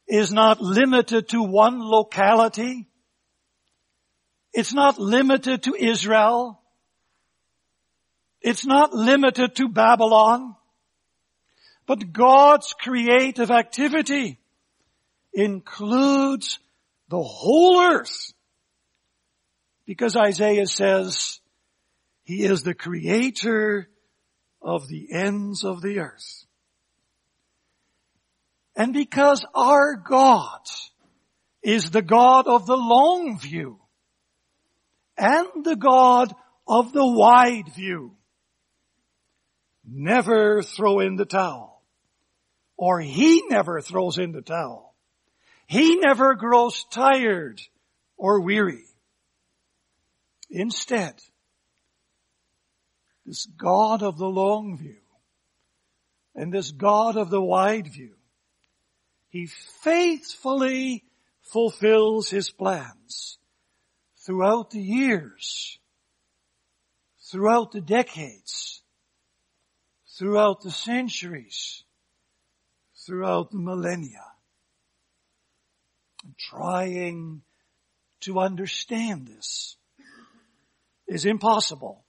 is 0.08 0.32
not 0.32 0.62
limited 0.62 1.30
to 1.30 1.42
one 1.42 1.80
locality 1.80 2.88
it's 4.54 4.74
not 4.74 5.00
limited 5.00 5.64
to 5.64 5.76
Israel. 5.76 6.62
It's 8.42 8.66
not 8.66 8.94
limited 8.94 9.56
to 9.56 9.70
Babylon. 9.70 10.56
But 11.86 12.12
God's 12.12 12.74
creative 12.74 13.50
activity 13.50 14.40
includes 15.34 16.60
the 17.10 17.22
whole 17.22 17.82
earth. 17.82 18.34
Because 19.86 20.16
Isaiah 20.16 20.68
says, 20.68 21.40
He 22.24 22.44
is 22.44 22.64
the 22.64 22.74
creator 22.74 23.90
of 24.62 24.88
the 24.88 25.10
ends 25.14 25.64
of 25.64 25.82
the 25.82 26.00
earth. 26.00 26.46
And 28.76 28.94
because 28.94 29.46
our 29.54 29.96
God 29.96 30.62
is 31.62 31.92
the 31.92 32.02
God 32.02 32.48
of 32.48 32.66
the 32.66 32.78
long 32.78 33.38
view, 33.40 33.82
and 35.18 35.64
the 35.64 35.76
God 35.76 36.34
of 36.68 36.94
the 36.94 37.06
wide 37.06 37.72
view. 37.76 38.16
Never 39.86 40.64
throw 40.64 41.00
in 41.00 41.16
the 41.16 41.26
towel. 41.26 41.84
Or 42.78 43.00
he 43.00 43.44
never 43.50 43.82
throws 43.82 44.18
in 44.18 44.32
the 44.32 44.42
towel. 44.42 44.91
He 45.72 45.96
never 45.96 46.36
grows 46.36 46.84
tired 46.92 47.62
or 48.18 48.42
weary. 48.42 48.84
Instead, 50.50 51.14
this 53.26 53.46
God 53.46 54.04
of 54.04 54.18
the 54.18 54.28
long 54.28 54.78
view 54.78 55.00
and 56.36 56.52
this 56.52 56.72
God 56.72 57.16
of 57.16 57.30
the 57.30 57.42
wide 57.42 57.88
view, 57.88 58.16
he 59.30 59.48
faithfully 59.82 61.06
fulfills 61.42 62.30
his 62.30 62.50
plans 62.50 63.38
throughout 64.26 64.72
the 64.72 64.82
years, 64.82 65.80
throughout 67.32 67.72
the 67.72 67.80
decades, 67.80 68.84
throughout 70.18 70.64
the 70.64 70.72
centuries, 70.72 71.86
throughout 73.06 73.52
the 73.52 73.58
millennia. 73.58 74.26
Trying 76.38 77.42
to 78.22 78.40
understand 78.40 79.28
this 79.28 79.76
is 81.08 81.26
impossible 81.26 82.04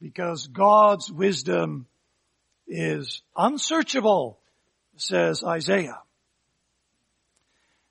because 0.00 0.46
God's 0.46 1.10
wisdom 1.10 1.86
is 2.66 3.22
unsearchable, 3.36 4.38
says 4.96 5.42
Isaiah. 5.44 6.00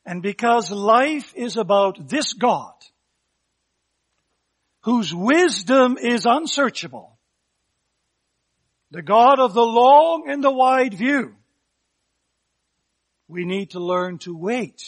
And 0.05 0.21
because 0.21 0.69
life 0.71 1.33
is 1.35 1.57
about 1.57 2.07
this 2.07 2.33
God, 2.33 2.73
whose 4.81 5.13
wisdom 5.13 5.97
is 5.97 6.25
unsearchable, 6.25 7.17
the 8.91 9.01
God 9.01 9.39
of 9.39 9.53
the 9.53 9.65
long 9.65 10.25
and 10.29 10.43
the 10.43 10.51
wide 10.51 10.93
view, 10.93 11.35
we 13.27 13.45
need 13.45 13.71
to 13.71 13.79
learn 13.79 14.17
to 14.19 14.35
wait 14.35 14.81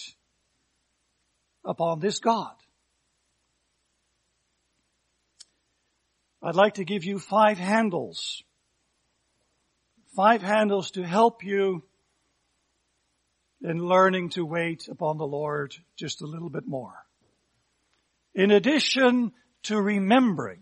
upon 1.65 1.99
this 1.99 2.19
God. 2.19 2.53
I'd 6.41 6.55
like 6.55 6.75
to 6.75 6.85
give 6.85 7.03
you 7.03 7.19
five 7.19 7.57
handles. 7.57 8.43
Five 10.15 10.41
handles 10.41 10.91
to 10.91 11.03
help 11.03 11.43
you 11.43 11.83
in 13.61 13.79
learning 13.79 14.29
to 14.29 14.45
wait 14.45 14.87
upon 14.87 15.17
the 15.17 15.27
Lord 15.27 15.75
just 15.97 16.21
a 16.21 16.27
little 16.27 16.49
bit 16.49 16.67
more. 16.67 16.93
In 18.35 18.51
addition 18.51 19.31
to 19.63 19.81
remembering 19.81 20.61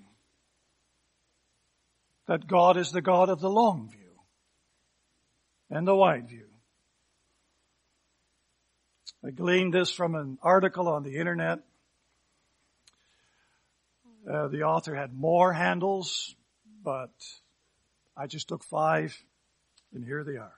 that 2.27 2.47
God 2.47 2.77
is 2.77 2.91
the 2.91 3.01
God 3.01 3.29
of 3.29 3.39
the 3.39 3.49
long 3.49 3.89
view 3.91 4.21
and 5.69 5.87
the 5.87 5.95
wide 5.95 6.29
view. 6.29 6.47
I 9.25 9.31
gleaned 9.31 9.73
this 9.73 9.89
from 9.89 10.13
an 10.13 10.37
article 10.43 10.87
on 10.87 11.01
the 11.01 11.15
internet. 11.15 11.59
Uh, 14.29 14.49
the 14.49 14.63
author 14.63 14.93
had 14.93 15.13
more 15.15 15.51
handles, 15.51 16.35
but 16.83 17.09
I 18.15 18.27
just 18.27 18.49
took 18.49 18.63
five, 18.63 19.17
and 19.95 20.05
here 20.05 20.23
they 20.23 20.37
are. 20.37 20.53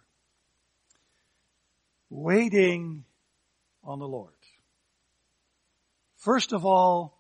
Waiting 2.10 3.06
on 3.86 4.00
the 4.00 4.08
Lord. 4.08 4.34
First 6.18 6.52
of 6.52 6.66
all, 6.66 7.18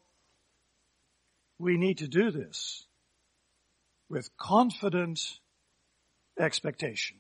we 1.58 1.78
need 1.78 2.00
to 2.00 2.10
do 2.10 2.30
this 2.30 2.86
with 4.10 4.36
confident 4.36 5.22
expectation. 6.38 7.18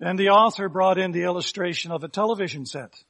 And 0.00 0.18
the 0.18 0.30
author 0.30 0.68
brought 0.68 0.98
in 0.98 1.12
the 1.12 1.22
illustration 1.22 1.90
of 1.90 2.04
a 2.04 2.08
television 2.08 2.66
set. 2.66 3.02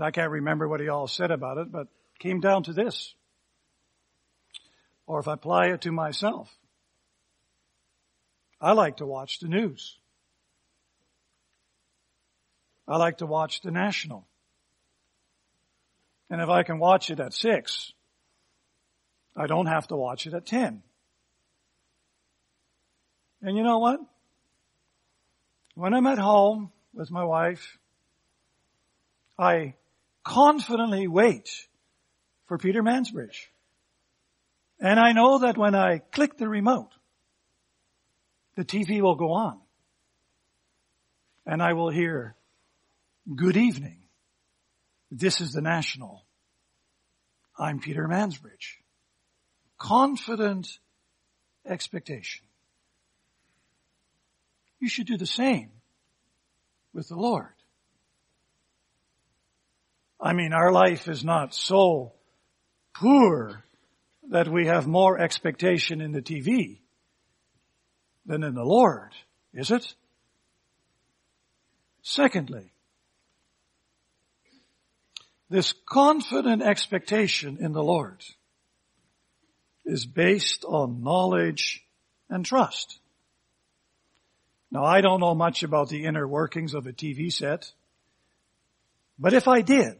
I 0.00 0.10
can't 0.10 0.30
remember 0.30 0.68
what 0.68 0.80
he 0.80 0.88
all 0.88 1.06
said 1.06 1.30
about 1.30 1.58
it, 1.58 1.72
but 1.72 1.82
it 1.82 2.18
came 2.18 2.40
down 2.40 2.64
to 2.64 2.72
this. 2.72 3.14
Or 5.06 5.20
if 5.20 5.28
I 5.28 5.34
apply 5.34 5.66
it 5.68 5.82
to 5.82 5.92
myself, 5.92 6.50
I 8.60 8.72
like 8.72 8.98
to 8.98 9.06
watch 9.06 9.40
the 9.40 9.48
news. 9.48 9.98
I 12.86 12.96
like 12.96 13.18
to 13.18 13.26
watch 13.26 13.60
the 13.62 13.70
national. 13.70 14.26
And 16.30 16.40
if 16.40 16.48
I 16.48 16.62
can 16.62 16.78
watch 16.78 17.10
it 17.10 17.20
at 17.20 17.34
six, 17.34 17.92
I 19.36 19.46
don't 19.46 19.66
have 19.66 19.88
to 19.88 19.96
watch 19.96 20.26
it 20.26 20.34
at 20.34 20.46
ten. 20.46 20.82
And 23.42 23.56
you 23.56 23.62
know 23.62 23.78
what? 23.78 24.00
When 25.74 25.94
I'm 25.94 26.06
at 26.06 26.18
home 26.18 26.70
with 26.92 27.10
my 27.10 27.24
wife, 27.24 27.78
I 29.38 29.74
confidently 30.22 31.08
wait 31.08 31.48
for 32.46 32.58
Peter 32.58 32.82
Mansbridge. 32.82 33.46
And 34.78 35.00
I 35.00 35.12
know 35.12 35.38
that 35.38 35.56
when 35.56 35.74
I 35.74 35.98
click 35.98 36.36
the 36.36 36.48
remote, 36.48 36.90
the 38.56 38.64
TV 38.64 39.00
will 39.00 39.14
go 39.14 39.32
on. 39.32 39.60
And 41.46 41.62
I 41.62 41.72
will 41.72 41.88
hear, 41.90 42.36
good 43.34 43.56
evening. 43.56 43.98
This 45.10 45.40
is 45.40 45.52
the 45.52 45.62
National. 45.62 46.24
I'm 47.58 47.80
Peter 47.80 48.06
Mansbridge. 48.06 48.78
Confident 49.78 50.68
expectation. 51.66 52.44
You 54.82 54.88
should 54.88 55.06
do 55.06 55.16
the 55.16 55.26
same 55.26 55.70
with 56.92 57.08
the 57.08 57.14
Lord. 57.14 57.54
I 60.20 60.32
mean, 60.32 60.52
our 60.52 60.72
life 60.72 61.06
is 61.06 61.22
not 61.24 61.54
so 61.54 62.14
poor 62.92 63.64
that 64.30 64.48
we 64.48 64.66
have 64.66 64.88
more 64.88 65.20
expectation 65.20 66.00
in 66.00 66.10
the 66.10 66.20
TV 66.20 66.80
than 68.26 68.42
in 68.42 68.56
the 68.56 68.64
Lord, 68.64 69.12
is 69.54 69.70
it? 69.70 69.94
Secondly, 72.02 72.72
this 75.48 75.74
confident 75.86 76.60
expectation 76.60 77.58
in 77.60 77.70
the 77.70 77.84
Lord 77.84 78.20
is 79.84 80.06
based 80.06 80.64
on 80.64 81.04
knowledge 81.04 81.84
and 82.28 82.44
trust. 82.44 82.98
Now 84.72 84.84
I 84.84 85.02
don't 85.02 85.20
know 85.20 85.34
much 85.34 85.62
about 85.62 85.90
the 85.90 86.06
inner 86.06 86.26
workings 86.26 86.72
of 86.72 86.86
a 86.86 86.92
TV 86.92 87.30
set, 87.30 87.70
but 89.18 89.34
if 89.34 89.46
I 89.46 89.60
did, 89.60 89.98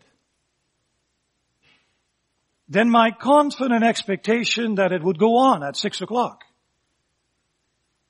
then 2.71 2.89
my 2.89 3.11
confident 3.11 3.85
expectation 3.85 4.77
that 4.77 4.93
it 4.93 5.03
would 5.03 5.19
go 5.19 5.37
on 5.37 5.63
at 5.63 5.77
six 5.77 6.01
o'clock 6.01 6.45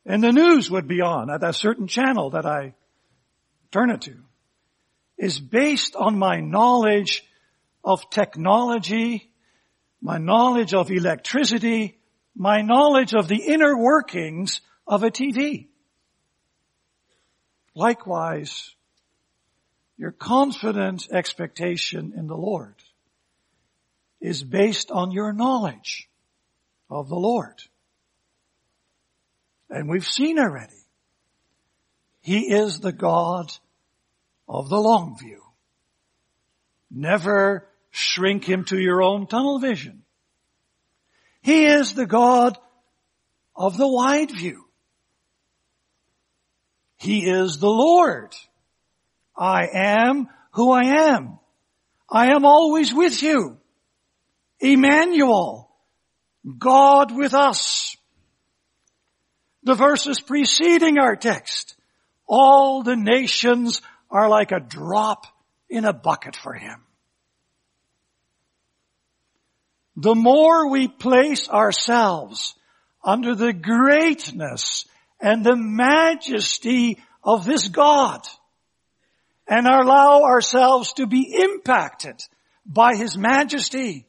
and 0.07 0.23
the 0.23 0.31
news 0.31 0.71
would 0.71 0.87
be 0.87 1.01
on 1.01 1.31
at 1.31 1.43
a 1.43 1.53
certain 1.53 1.89
channel 1.89 2.31
that 2.31 2.47
I 2.47 2.75
turn 3.73 3.91
it 3.91 4.03
to 4.03 4.15
is 5.19 5.41
based 5.41 5.97
on 5.97 6.17
my 6.17 6.39
knowledge 6.39 7.25
of 7.83 8.09
technology, 8.09 9.33
my 10.01 10.19
knowledge 10.19 10.75
of 10.75 10.93
electricity, 10.93 11.99
my 12.37 12.63
knowledge 12.63 13.15
of 13.15 13.27
the 13.27 13.43
inner 13.49 13.77
workings 13.77 14.61
of 14.87 15.03
a 15.03 15.11
TV. 15.11 15.67
Likewise, 17.75 18.75
your 19.97 20.13
confident 20.13 21.09
expectation 21.11 22.13
in 22.17 22.27
the 22.27 22.37
Lord 22.37 22.75
is 24.21 24.43
based 24.43 24.91
on 24.91 25.11
your 25.11 25.33
knowledge 25.33 26.09
of 26.91 27.09
the 27.09 27.17
Lord. 27.17 27.63
And 29.71 29.89
we've 29.89 30.07
seen 30.07 30.39
already. 30.39 30.73
He 32.21 32.53
is 32.53 32.79
the 32.79 32.93
God 32.93 33.53
of 34.49 34.69
the 34.69 34.79
long 34.79 35.19
view. 35.19 35.43
Never 36.91 37.67
shrink 37.91 38.45
him 38.45 38.65
to 38.67 38.79
your 38.79 39.03
own 39.03 39.27
tunnel 39.27 39.59
vision. 39.59 40.03
He 41.41 41.65
is 41.65 41.95
the 41.95 42.07
God 42.07 42.59
of 43.57 43.77
the 43.77 43.89
wide 43.89 44.31
view. 44.31 44.62
He 47.03 47.29
is 47.29 47.59
the 47.59 47.69
Lord. 47.69 48.33
I 49.37 49.67
am 49.75 50.29
who 50.53 50.71
I 50.71 51.11
am. 51.11 51.41
I 52.09 52.33
am 52.33 52.45
always 52.45 52.95
with 52.95 53.21
you. 53.25 53.59
Emmanuel, 54.61 55.69
God 56.59 57.11
with 57.11 57.35
us. 57.35 57.97
The 59.65 59.75
verses 59.75 60.21
preceding 60.21 60.99
our 60.99 61.17
text, 61.17 61.75
all 62.29 62.85
the 62.85 62.95
nations 62.95 63.83
are 64.09 64.29
like 64.29 64.53
a 64.53 64.61
drop 64.61 65.27
in 65.69 65.85
a 65.85 65.93
bucket 65.93 66.37
for 66.37 66.53
him. 66.53 66.83
The 69.97 70.15
more 70.15 70.71
we 70.71 70.87
place 70.87 71.49
ourselves 71.49 72.55
under 73.03 73.35
the 73.35 73.53
greatness 73.53 74.87
and 75.23 75.45
the 75.45 75.57
majesty 75.57 76.99
of 77.23 77.45
this 77.45 77.69
God 77.69 78.27
and 79.47 79.67
allow 79.67 80.23
ourselves 80.25 80.95
to 80.95 81.07
be 81.07 81.33
impacted 81.33 82.21
by 82.67 82.97
His 82.97 83.17
majesty, 83.17 84.07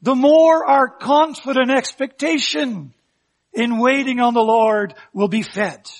the 0.00 0.14
more 0.14 0.64
our 0.64 0.88
confident 0.88 1.70
expectation 1.70 2.94
in 3.52 3.78
waiting 3.78 4.20
on 4.20 4.34
the 4.34 4.40
Lord 4.40 4.94
will 5.12 5.28
be 5.28 5.42
fed, 5.42 5.90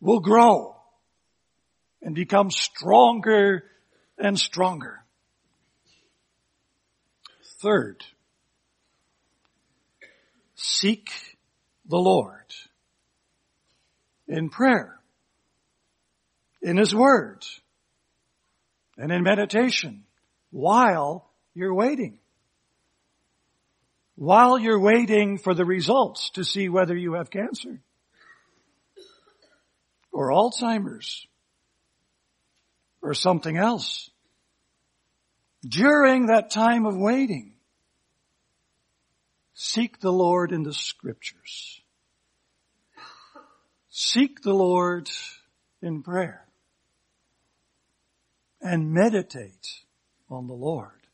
will 0.00 0.20
grow, 0.20 0.76
and 2.02 2.14
become 2.14 2.50
stronger 2.50 3.64
and 4.16 4.38
stronger. 4.38 5.02
Third, 7.60 8.04
seek 10.54 11.10
the 11.90 11.98
Lord 11.98 12.54
in 14.28 14.48
prayer, 14.48 14.98
in 16.62 16.76
His 16.76 16.94
Word, 16.94 17.44
and 18.96 19.10
in 19.10 19.22
meditation 19.22 20.04
while 20.50 21.30
you're 21.52 21.74
waiting. 21.74 22.18
While 24.14 24.58
you're 24.58 24.80
waiting 24.80 25.38
for 25.38 25.54
the 25.54 25.64
results 25.64 26.30
to 26.34 26.44
see 26.44 26.68
whether 26.68 26.96
you 26.96 27.14
have 27.14 27.30
cancer 27.30 27.80
or 30.12 30.30
Alzheimer's 30.30 31.26
or 33.02 33.14
something 33.14 33.56
else. 33.56 34.10
During 35.66 36.26
that 36.26 36.50
time 36.50 36.86
of 36.86 36.96
waiting, 36.96 37.54
seek 39.54 40.00
the 40.00 40.12
Lord 40.12 40.52
in 40.52 40.62
the 40.62 40.74
scriptures. 40.74 41.79
Seek 44.02 44.40
the 44.40 44.54
Lord 44.54 45.10
in 45.82 46.02
prayer 46.02 46.46
and 48.62 48.94
meditate 48.94 49.68
on 50.30 50.46
the 50.46 50.54
Lord. 50.54 51.06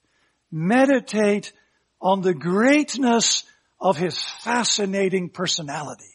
Meditate 0.53 1.53
on 2.01 2.20
the 2.20 2.33
greatness 2.33 3.42
of 3.81 3.96
His 3.96 4.22
fascinating 4.22 5.31
personality 5.31 6.14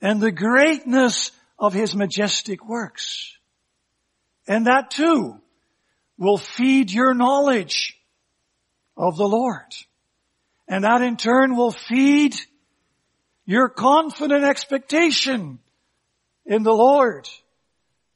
and 0.00 0.20
the 0.20 0.30
greatness 0.30 1.32
of 1.58 1.72
His 1.72 1.96
majestic 1.96 2.64
works. 2.64 3.36
And 4.46 4.66
that 4.66 4.92
too 4.92 5.40
will 6.16 6.38
feed 6.38 6.92
your 6.92 7.12
knowledge 7.12 7.98
of 8.96 9.16
the 9.16 9.28
Lord. 9.28 9.74
And 10.68 10.84
that 10.84 11.02
in 11.02 11.16
turn 11.16 11.56
will 11.56 11.72
feed 11.72 12.36
your 13.48 13.70
confident 13.70 14.44
expectation 14.44 15.58
in 16.44 16.62
the 16.62 16.72
Lord. 16.72 17.26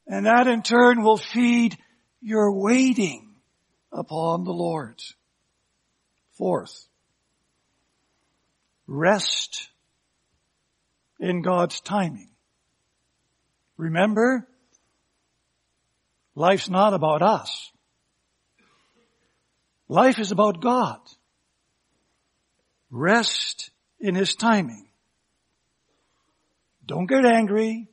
And 0.07 0.27
that 0.27 0.47
in 0.47 0.61
turn 0.61 1.03
will 1.03 1.17
feed 1.17 1.79
your 2.21 2.53
waiting 2.53 3.35
upon 3.91 4.45
the 4.45 4.53
Lord. 4.53 5.03
Fourth, 6.37 6.87
rest 8.87 9.71
in 11.19 11.41
God's 11.41 11.81
timing. 11.81 12.29
Remember, 13.79 14.47
life's 16.35 16.69
not 16.69 16.93
about 16.93 17.23
us. 17.23 17.71
Life 19.89 20.19
is 20.19 20.31
about 20.31 20.61
God. 20.61 21.01
Rest 22.91 23.71
in 23.99 24.15
His 24.15 24.35
timing. 24.35 24.89
Don't 26.93 27.07
get 27.07 27.25
angry. 27.25 27.89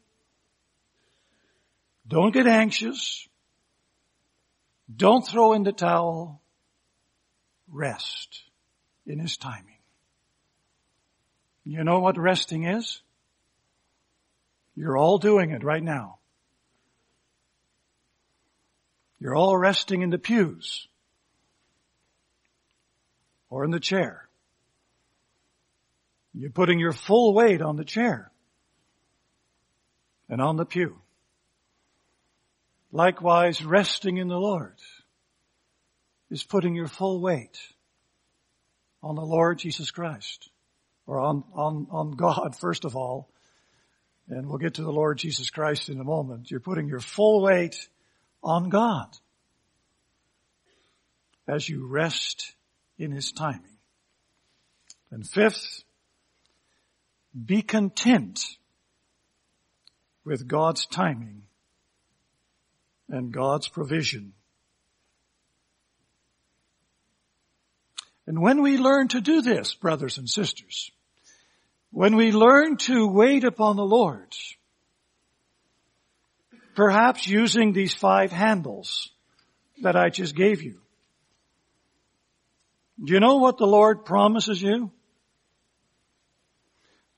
Don't 2.06 2.34
get 2.34 2.48
anxious. 2.48 3.30
Don't 4.94 5.26
throw 5.26 5.54
in 5.54 5.64
the 5.64 5.72
towel. 5.72 6.42
Rest 7.72 8.42
in 9.08 9.18
His 9.20 9.38
timing. 9.38 9.80
You 11.64 11.86
know 11.86 12.00
what 12.00 12.18
resting 12.18 12.66
is? 12.66 13.02
You're 14.76 14.98
all 14.98 15.18
doing 15.18 15.52
it 15.52 15.64
right 15.64 15.82
now. 15.82 16.18
You're 19.18 19.36
all 19.36 19.58
resting 19.58 20.02
in 20.02 20.10
the 20.10 20.20
pews 20.20 20.90
or 23.50 23.64
in 23.64 23.72
the 23.72 23.80
chair. 23.80 24.28
You're 26.34 26.50
putting 26.50 26.80
your 26.80 26.92
full 26.92 27.34
weight 27.34 27.62
on 27.62 27.78
the 27.78 27.86
chair 27.86 28.30
and 30.30 30.42
on 30.42 30.58
the 30.58 30.66
pew. 30.66 31.02
Likewise, 32.92 33.64
resting 33.64 34.18
in 34.18 34.28
the 34.28 34.40
Lord 34.40 34.78
is 36.30 36.44
putting 36.44 36.76
your 36.76 36.88
full 36.88 37.22
weight 37.22 37.60
on 39.02 39.16
the 39.16 39.22
Lord 39.22 39.60
Jesus 39.60 39.92
Christ 39.92 40.50
or 41.08 41.20
on, 41.20 41.44
on, 41.54 41.88
on 41.92 42.12
God 42.12 42.56
first 42.60 42.86
of 42.86 42.96
all. 42.96 43.30
And 44.28 44.48
we'll 44.48 44.60
get 44.60 44.76
to 44.76 44.84
the 44.84 44.92
Lord 44.92 45.18
Jesus 45.18 45.50
Christ 45.50 45.90
in 45.90 46.00
a 46.00 46.04
moment. 46.04 46.52
You're 46.52 46.60
putting 46.60 46.88
your 46.88 47.00
full 47.00 47.42
weight 47.42 47.90
on 48.44 48.70
God 48.70 49.08
as 51.48 51.68
you 51.68 51.88
rest 51.88 52.54
in 53.00 53.12
His 53.12 53.32
timing. 53.32 53.78
And 55.10 55.28
fifth, 55.28 55.84
be 57.44 57.64
content 57.64 58.59
with 60.30 60.48
God's 60.48 60.86
timing 60.86 61.42
and 63.10 63.34
God's 63.34 63.68
provision. 63.68 64.34
And 68.28 68.40
when 68.40 68.62
we 68.62 68.78
learn 68.78 69.08
to 69.08 69.22
do 69.22 69.42
this, 69.42 69.74
brothers 69.74 70.20
and 70.20 70.30
sisters, 70.30 70.92
when 71.92 72.16
we 72.16 72.32
learn 72.32 72.78
to 72.78 73.08
wait 73.08 73.44
upon 73.44 73.76
the 73.76 73.84
Lord, 73.84 74.36
perhaps 76.76 77.26
using 77.26 77.74
these 77.74 77.96
five 77.96 78.32
handles 78.32 79.10
that 79.82 79.96
I 79.96 80.10
just 80.10 80.36
gave 80.36 80.62
you, 80.62 80.80
do 83.04 83.14
you 83.14 83.20
know 83.20 83.38
what 83.38 83.58
the 83.58 83.66
Lord 83.66 84.06
promises 84.06 84.62
you? 84.62 84.92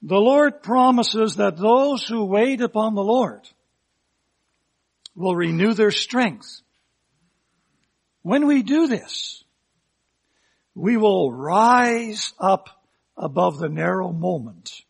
The 0.01 0.17
Lord 0.17 0.63
promises 0.63 1.35
that 1.35 1.57
those 1.57 2.03
who 2.03 2.25
wait 2.25 2.61
upon 2.61 2.95
the 2.95 3.03
Lord 3.03 3.47
will 5.15 5.35
renew 5.35 5.73
their 5.73 5.91
strength. 5.91 6.61
When 8.23 8.47
we 8.47 8.63
do 8.63 8.87
this, 8.87 9.43
we 10.73 10.97
will 10.97 11.31
rise 11.31 12.33
up 12.39 12.69
above 13.15 13.59
the 13.59 13.69
narrow 13.69 14.11
moment 14.11 14.81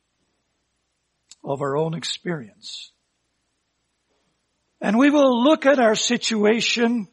of 1.44 1.62
our 1.62 1.76
own 1.76 1.94
experience. 1.94 2.92
And 4.80 4.98
we 4.98 5.10
will 5.10 5.44
look 5.44 5.66
at 5.66 5.80
our 5.80 5.96
situation 5.96 7.08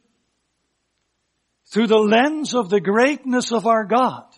through 1.67 1.87
the 1.87 1.97
lens 1.97 2.55
of 2.55 2.69
the 2.69 2.79
greatness 2.79 3.51
of 3.51 3.67
our 3.67 3.85
God. 3.85 4.28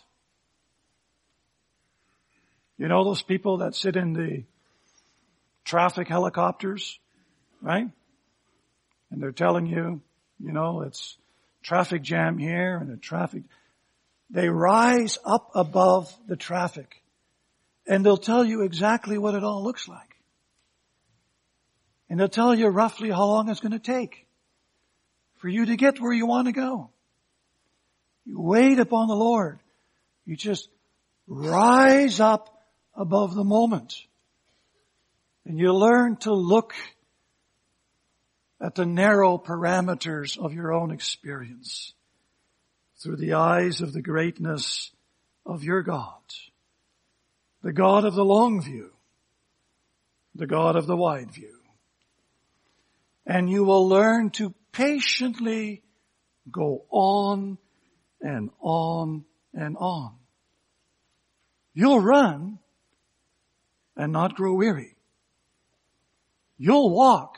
You 2.82 2.88
know 2.88 3.04
those 3.04 3.22
people 3.22 3.58
that 3.58 3.76
sit 3.76 3.96
in 3.96 4.14
the 4.14 4.44
traffic 5.64 6.08
helicopters, 6.08 6.98
right? 7.62 7.88
And 9.12 9.22
they're 9.22 9.32
telling 9.32 9.68
you, 9.68 10.02
you 10.40 10.52
know, 10.52 10.82
it's 10.82 11.16
traffic 11.62 12.02
jam 12.02 12.40
here 12.40 12.78
and 12.78 12.92
a 12.92 12.98
traffic. 12.98 13.44
They 14.32 14.50
rise 14.50 15.20
up 15.24 15.52
above 15.54 16.12
the 16.28 16.36
traffic 16.36 17.04
and 17.86 18.04
they'll 18.04 18.18
tell 18.18 18.44
you 18.44 18.64
exactly 18.64 19.20
what 19.20 19.36
it 19.36 19.44
all 19.44 19.64
looks 19.64 19.88
like. 19.88 20.16
And 22.10 22.20
they'll 22.20 22.30
tell 22.30 22.56
you 22.56 22.66
roughly 22.66 23.12
how 23.12 23.28
long 23.28 23.48
it's 23.50 23.60
going 23.60 23.74
to 23.74 23.80
take 23.80 24.26
for 25.36 25.50
you 25.50 25.68
to 25.68 25.76
get 25.76 26.02
where 26.02 26.14
you 26.14 26.26
want 26.26 26.48
to 26.48 26.52
go. 26.52 26.90
You 28.26 28.42
wait 28.42 28.80
upon 28.80 29.08
the 29.08 29.16
Lord. 29.16 29.60
You 30.26 30.36
just 30.36 30.68
rise 31.28 32.20
up 32.20 32.58
above 32.96 33.36
the 33.36 33.44
moment. 33.44 33.96
And 35.46 35.58
you 35.58 35.74
learn 35.74 36.18
to 36.18 36.34
look 36.34 36.74
at 38.60 38.76
the 38.76 38.86
narrow 38.86 39.38
parameters 39.38 40.38
of 40.38 40.54
your 40.54 40.72
own 40.72 40.92
experience 40.92 41.94
through 43.02 43.18
the 43.18 43.34
eyes 43.34 43.82
of 43.82 43.94
the 43.94 44.02
greatness 44.02 44.92
of 45.46 45.64
your 45.64 45.82
God. 45.82 46.20
The 47.64 47.74
God 47.74 48.06
of 48.06 48.14
the 48.14 48.26
long 48.26 48.62
view. 48.62 48.92
The 50.36 50.48
God 50.48 50.76
of 50.76 50.86
the 50.86 50.96
wide 50.96 51.32
view. 51.32 51.58
And 53.26 53.50
you 53.50 53.64
will 53.64 53.88
learn 53.88 54.30
to 54.32 54.54
patiently 54.72 55.84
go 56.50 56.86
on 56.90 57.58
and 58.22 58.50
on 58.60 59.26
and 59.54 59.76
on. 59.78 60.16
You'll 61.74 62.00
run 62.00 62.60
and 63.96 64.12
not 64.12 64.36
grow 64.36 64.54
weary. 64.54 64.96
You'll 66.58 66.90
walk 66.90 67.38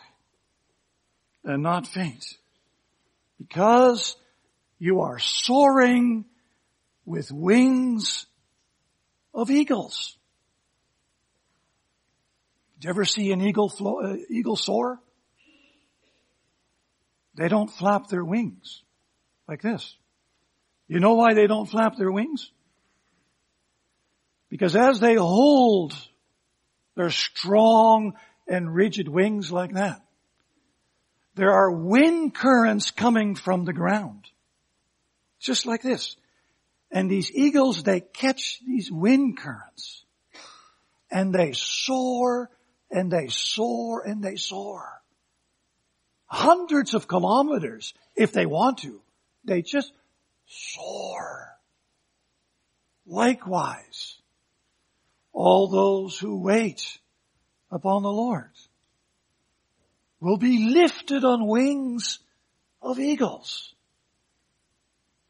and 1.44 1.64
not 1.64 1.88
faint 1.88 2.26
because 3.38 4.16
you 4.80 5.02
are 5.02 5.20
soaring 5.20 6.26
with 7.06 7.32
wings 7.32 8.26
of 9.34 9.50
eagles. 9.50 10.18
Did 12.80 12.86
you 12.86 12.90
ever 12.90 13.06
see 13.06 13.32
an 13.32 13.42
eagle, 13.42 13.70
flo- 13.70 14.02
uh, 14.02 14.18
eagle 14.30 14.56
soar? 14.56 15.00
They 17.36 17.48
don't 17.48 17.70
flap 17.70 18.08
their 18.08 18.24
wings 18.24 18.84
like 19.48 19.62
this. 19.62 19.96
You 20.88 21.00
know 21.00 21.14
why 21.14 21.34
they 21.34 21.48
don't 21.48 21.66
flap 21.66 21.96
their 21.96 22.12
wings? 22.12 22.52
Because 24.50 24.76
as 24.76 25.00
they 25.00 25.16
hold 25.16 25.94
their 26.96 27.10
strong 27.10 28.14
and 28.48 28.74
rigid 28.74 29.08
wings 29.08 29.52
like 29.52 29.74
that, 29.74 30.02
there 31.36 31.52
are 31.52 31.72
wind 31.72 32.36
currents 32.36 32.92
coming 32.92 33.36
from 33.36 33.66
the 33.66 33.74
ground. 33.74 34.28
Just 35.40 35.66
like 35.66 35.82
this. 35.82 36.16
And 36.92 37.10
these 37.10 37.32
eagles, 37.32 37.84
they 37.84 38.02
catch 38.02 38.60
these 38.66 38.92
wind 38.92 39.38
currents 39.38 40.06
and 41.12 41.34
they 41.34 41.54
soar 41.54 42.50
and 42.92 43.12
they 43.12 43.28
soar 43.28 44.04
and 44.06 44.24
they 44.24 44.36
soar. 44.36 45.02
Hundreds 46.28 46.94
of 46.94 47.08
kilometers 47.08 47.94
if 48.16 48.32
they 48.32 48.46
want 48.46 48.80
to. 48.80 49.02
They 49.44 49.62
just 49.62 49.92
soar. 50.48 51.50
Likewise, 53.06 54.18
all 55.34 55.68
those 55.68 56.18
who 56.18 56.40
wait 56.40 57.00
upon 57.72 58.04
the 58.04 58.12
Lord. 58.12 58.52
We'll 60.20 60.38
be 60.38 60.70
lifted 60.70 61.26
on 61.26 61.48
wings 61.48 62.20
of 62.82 63.00
eagles. 63.00 63.74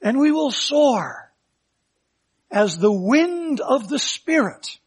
And 0.02 0.20
we 0.20 0.32
will 0.32 0.52
soar 0.52 1.32
as 2.52 2.78
the 2.78 2.92
wind 2.92 3.62
of 3.62 3.88
the 3.88 3.98
Spirit 3.98 4.78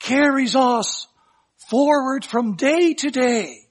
carries 0.00 0.56
us 0.56 1.06
forward 1.68 2.24
from 2.24 2.56
day 2.56 2.94
to 2.94 3.10
day, 3.10 3.68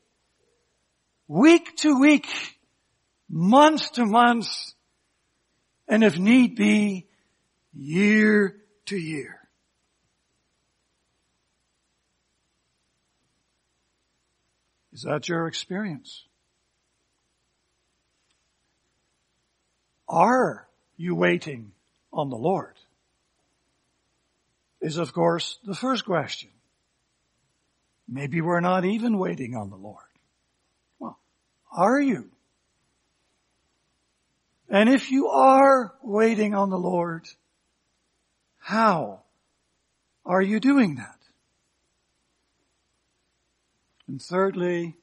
week 1.28 1.76
to 1.78 2.00
week, 2.00 2.28
month 3.30 3.94
to 3.94 4.06
month, 4.06 4.48
and 5.88 6.04
if 6.04 6.18
need 6.18 6.56
be, 6.56 7.08
year 7.74 8.62
to 8.86 8.98
year. 8.98 9.40
Is 14.94 15.02
that 15.02 15.28
your 15.28 15.48
experience? 15.48 16.24
Are 20.08 20.68
you 20.96 21.16
waiting 21.16 21.72
on 22.14 22.30
the 22.30 22.38
Lord? 22.38 22.76
Is 24.80 24.98
of 24.98 25.14
course 25.14 25.60
the 25.66 25.76
first 25.76 26.06
question. 26.06 26.50
Maybe 28.08 28.40
we're 28.40 28.62
not 28.62 28.86
even 28.86 29.18
waiting 29.18 29.56
on 29.56 29.70
the 29.70 29.76
Lord. 29.76 30.06
Well, 31.00 31.18
are 31.76 32.00
you? 32.00 32.30
And 34.70 34.90
if 34.90 35.12
you 35.12 35.28
are 35.28 35.94
waiting 36.02 36.54
on 36.54 36.70
the 36.70 36.78
Lord, 36.78 37.28
how 38.66 39.20
are 40.26 40.42
you 40.42 40.60
doing 40.60 40.96
that? 40.96 41.20
And 44.08 44.20
thirdly, 44.20 44.96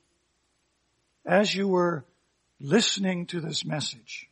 as 1.25 1.55
you 1.55 1.69
were 1.69 2.05
listening 2.59 3.27
to 3.27 3.41
this 3.41 3.65
message, 3.65 4.29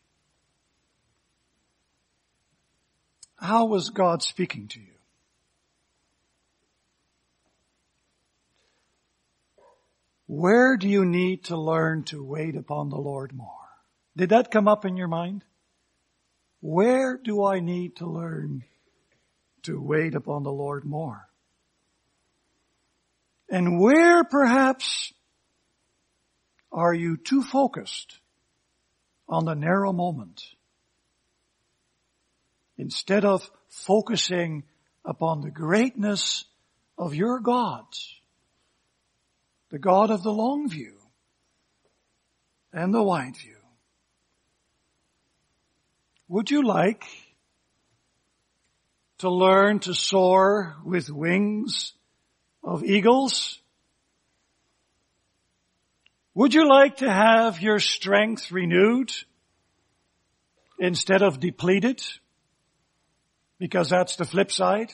how 3.36 3.66
was 3.66 3.90
God 3.90 4.20
speaking 4.24 4.66
to 4.66 4.80
you? 4.80 4.98
Where 10.26 10.76
do 10.76 10.88
you 10.88 11.04
need 11.04 11.44
to 11.44 11.56
learn 11.56 12.02
to 12.06 12.20
wait 12.24 12.56
upon 12.56 12.88
the 12.88 12.96
Lord 12.96 13.32
more? 13.32 13.46
Did 14.16 14.30
that 14.30 14.50
come 14.50 14.66
up 14.66 14.84
in 14.84 14.96
your 14.96 15.06
mind? 15.06 15.44
Where 16.60 17.16
do 17.16 17.44
I 17.44 17.60
need 17.60 17.94
to 17.98 18.06
learn 18.06 18.64
to 19.64 19.80
wait 19.80 20.14
upon 20.14 20.42
the 20.42 20.52
Lord 20.52 20.84
more? 20.84 21.28
And 23.48 23.80
where 23.80 24.22
perhaps 24.24 25.12
are 26.70 26.94
you 26.94 27.16
too 27.16 27.42
focused 27.42 28.18
on 29.28 29.44
the 29.44 29.54
narrow 29.54 29.92
moment 29.92 30.42
instead 32.78 33.24
of 33.24 33.50
focusing 33.68 34.64
upon 35.04 35.40
the 35.40 35.50
greatness 35.50 36.44
of 36.96 37.14
your 37.14 37.40
God, 37.40 37.84
the 39.70 39.78
God 39.78 40.10
of 40.10 40.22
the 40.22 40.32
long 40.32 40.68
view 40.68 40.96
and 42.72 42.94
the 42.94 43.02
wide 43.02 43.36
view? 43.36 43.56
Would 46.28 46.50
you 46.52 46.64
like 46.64 47.04
to 49.20 49.30
learn 49.30 49.78
to 49.80 49.94
soar 49.94 50.76
with 50.84 51.10
wings 51.10 51.92
of 52.64 52.84
eagles? 52.84 53.58
Would 56.34 56.54
you 56.54 56.68
like 56.68 56.98
to 56.98 57.10
have 57.10 57.60
your 57.60 57.80
strength 57.80 58.50
renewed 58.50 59.12
instead 60.78 61.22
of 61.22 61.38
depleted? 61.38 62.02
Because 63.58 63.90
that's 63.90 64.16
the 64.16 64.24
flip 64.24 64.50
side. 64.50 64.90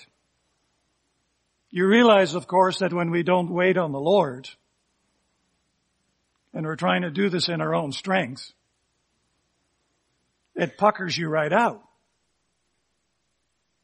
You 1.70 1.86
realize, 1.86 2.34
of 2.34 2.46
course, 2.46 2.80
that 2.80 2.92
when 2.92 3.10
we 3.10 3.22
don't 3.22 3.50
wait 3.50 3.76
on 3.76 3.92
the 3.92 4.00
Lord, 4.00 4.48
and 6.52 6.64
we're 6.66 6.76
trying 6.76 7.02
to 7.02 7.10
do 7.10 7.28
this 7.28 7.48
in 7.48 7.60
our 7.60 7.74
own 7.74 7.92
strength, 7.92 8.52
it 10.56 10.78
puckers 10.78 11.16
you 11.16 11.28
right 11.28 11.52
out. 11.52 11.85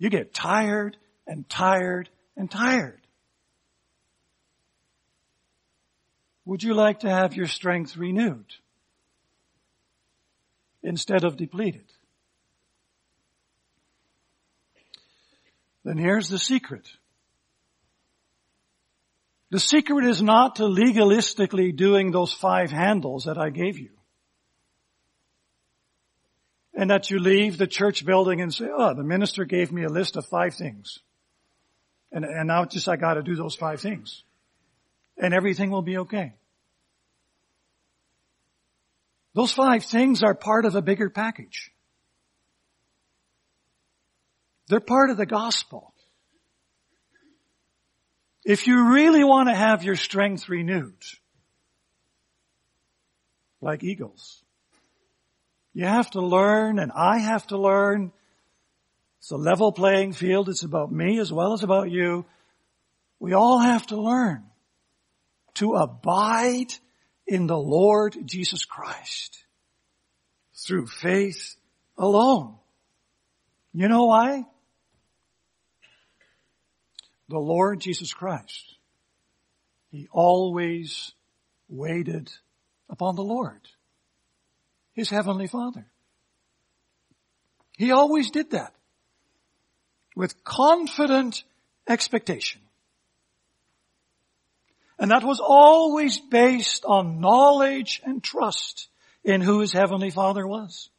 You 0.02 0.10
get 0.10 0.34
tired 0.34 0.96
and 1.28 1.48
tired 1.48 2.08
and 2.36 2.50
tired. 2.50 3.00
Would 6.44 6.64
you 6.64 6.74
like 6.74 7.00
to 7.00 7.08
have 7.08 7.36
your 7.36 7.46
strength 7.46 7.96
renewed 7.96 8.52
instead 10.82 11.22
of 11.22 11.36
depleted? 11.36 11.84
Then 15.84 15.98
here's 15.98 16.28
the 16.28 16.38
secret. 16.40 16.88
The 19.52 19.60
secret 19.60 20.04
is 20.04 20.20
not 20.20 20.56
to 20.56 20.64
legalistically 20.64 21.76
doing 21.76 22.10
those 22.10 22.32
five 22.32 22.72
handles 22.72 23.26
that 23.26 23.38
I 23.38 23.50
gave 23.50 23.78
you. 23.78 23.90
And 26.74 26.90
that 26.90 27.10
you 27.10 27.18
leave 27.18 27.58
the 27.58 27.66
church 27.66 28.04
building 28.04 28.40
and 28.40 28.52
say, 28.52 28.68
oh, 28.74 28.94
the 28.94 29.04
minister 29.04 29.44
gave 29.44 29.70
me 29.70 29.84
a 29.84 29.88
list 29.88 30.16
of 30.16 30.26
five 30.26 30.54
things. 30.54 30.98
And, 32.10 32.24
and 32.24 32.48
now 32.48 32.64
just 32.64 32.88
I 32.88 32.96
gotta 32.96 33.22
do 33.22 33.36
those 33.36 33.54
five 33.54 33.80
things 33.80 34.24
and 35.16 35.34
everything 35.34 35.70
will 35.70 35.82
be 35.82 35.98
okay. 35.98 36.34
Those 39.34 39.52
five 39.52 39.84
things 39.84 40.22
are 40.22 40.34
part 40.34 40.64
of 40.64 40.74
a 40.74 40.82
bigger 40.82 41.08
package. 41.08 41.70
They're 44.68 44.80
part 44.80 45.10
of 45.10 45.16
the 45.16 45.26
gospel. 45.26 45.94
If 48.44 48.66
you 48.66 48.92
really 48.92 49.24
want 49.24 49.48
to 49.48 49.54
have 49.54 49.84
your 49.84 49.96
strength 49.96 50.48
renewed, 50.48 51.02
like 53.60 53.84
eagles, 53.84 54.42
you 55.74 55.86
have 55.86 56.10
to 56.10 56.20
learn 56.20 56.78
and 56.78 56.92
I 56.92 57.18
have 57.18 57.46
to 57.48 57.58
learn. 57.58 58.12
It's 59.18 59.30
a 59.30 59.36
level 59.36 59.72
playing 59.72 60.12
field. 60.12 60.48
It's 60.48 60.64
about 60.64 60.92
me 60.92 61.18
as 61.18 61.32
well 61.32 61.52
as 61.52 61.62
about 61.62 61.90
you. 61.90 62.26
We 63.18 63.34
all 63.34 63.58
have 63.60 63.86
to 63.88 64.00
learn 64.00 64.44
to 65.54 65.74
abide 65.74 66.74
in 67.26 67.46
the 67.46 67.58
Lord 67.58 68.16
Jesus 68.24 68.64
Christ 68.64 69.44
through 70.54 70.86
faith 70.86 71.56
alone. 71.96 72.56
You 73.72 73.88
know 73.88 74.06
why? 74.06 74.44
The 77.28 77.38
Lord 77.38 77.80
Jesus 77.80 78.12
Christ, 78.12 78.76
He 79.90 80.08
always 80.10 81.12
waited 81.68 82.30
upon 82.90 83.16
the 83.16 83.24
Lord, 83.24 83.60
His 84.94 85.08
Heavenly 85.08 85.46
Father. 85.46 85.86
He 87.76 87.90
always 87.90 88.30
did 88.30 88.50
that 88.50 88.74
with 90.14 90.44
confident 90.44 91.44
expectation. 91.88 92.60
And 94.98 95.10
that 95.10 95.24
was 95.24 95.40
always 95.40 96.20
based 96.20 96.84
on 96.84 97.20
knowledge 97.20 98.00
and 98.04 98.22
trust 98.22 98.88
in 99.24 99.40
who 99.40 99.60
his 99.60 99.72
heavenly 99.72 100.10
father 100.10 100.46
was. 100.46 100.90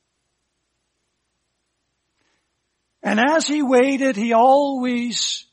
And 3.01 3.20
as 3.20 3.47
he 3.47 3.61
waited, 3.61 4.15
he 4.15 4.34
always 4.34 5.45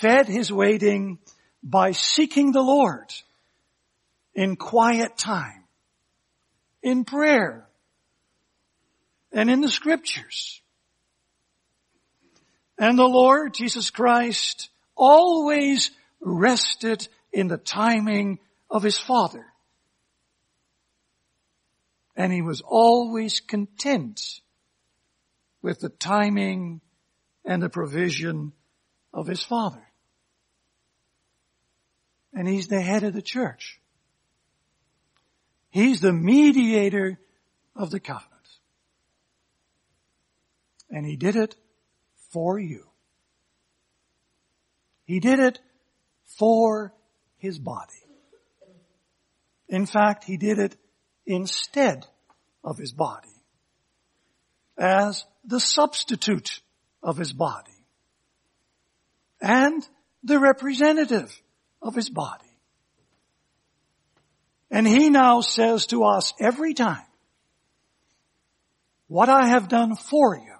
fed 0.00 0.26
his 0.26 0.50
waiting 0.50 1.18
by 1.62 1.92
seeking 1.92 2.52
the 2.52 2.62
Lord 2.62 3.12
in 4.34 4.56
quiet 4.56 5.16
time, 5.18 5.59
in 6.82 7.04
prayer, 7.04 7.68
and 9.32 9.50
in 9.50 9.60
the 9.60 9.68
scriptures. 9.68 10.60
And 12.78 12.98
the 12.98 13.04
Lord 13.04 13.54
Jesus 13.54 13.90
Christ 13.90 14.70
always 14.96 15.90
rested 16.20 17.06
in 17.32 17.48
the 17.48 17.58
timing 17.58 18.38
of 18.70 18.82
his 18.82 18.98
Father. 18.98 19.44
And 22.16 22.32
he 22.32 22.42
was 22.42 22.62
always 22.62 23.40
content 23.40 24.20
with 25.62 25.80
the 25.80 25.88
timing 25.88 26.80
and 27.44 27.62
the 27.62 27.68
provision 27.68 28.52
of 29.12 29.26
his 29.26 29.42
Father. 29.42 29.82
And 32.32 32.46
he's 32.46 32.68
the 32.68 32.80
head 32.80 33.02
of 33.02 33.12
the 33.12 33.22
church. 33.22 33.79
He's 35.70 36.00
the 36.00 36.12
mediator 36.12 37.18
of 37.76 37.90
the 37.90 38.00
covenant. 38.00 38.28
And 40.90 41.06
he 41.06 41.16
did 41.16 41.36
it 41.36 41.54
for 42.32 42.58
you. 42.58 42.86
He 45.04 45.20
did 45.20 45.38
it 45.38 45.60
for 46.38 46.92
his 47.38 47.58
body. 47.58 47.94
In 49.68 49.86
fact, 49.86 50.24
he 50.24 50.36
did 50.36 50.58
it 50.58 50.76
instead 51.26 52.06
of 52.64 52.76
his 52.76 52.92
body 52.92 53.28
as 54.76 55.24
the 55.44 55.60
substitute 55.60 56.60
of 57.02 57.16
his 57.16 57.32
body 57.32 57.70
and 59.40 59.86
the 60.22 60.38
representative 60.38 61.40
of 61.80 61.94
his 61.94 62.10
body. 62.10 62.49
And 64.70 64.86
he 64.86 65.10
now 65.10 65.40
says 65.40 65.86
to 65.86 66.04
us 66.04 66.32
every 66.38 66.74
time, 66.74 67.04
what 69.08 69.28
I 69.28 69.48
have 69.48 69.68
done 69.68 69.96
for 69.96 70.36
you 70.36 70.54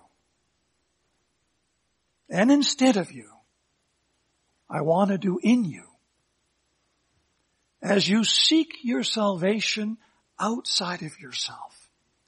and 2.30 2.52
instead 2.52 2.96
of 2.96 3.11
you, 3.11 3.28
I 4.68 4.82
want 4.82 5.11
to 5.11 5.18
do 5.18 5.40
in 5.42 5.64
you. 5.64 5.84
As 7.82 8.08
you 8.08 8.24
seek 8.24 8.76
your 8.84 9.02
salvation 9.02 9.98
outside 10.38 11.02
of 11.02 11.18
yourself, 11.18 11.76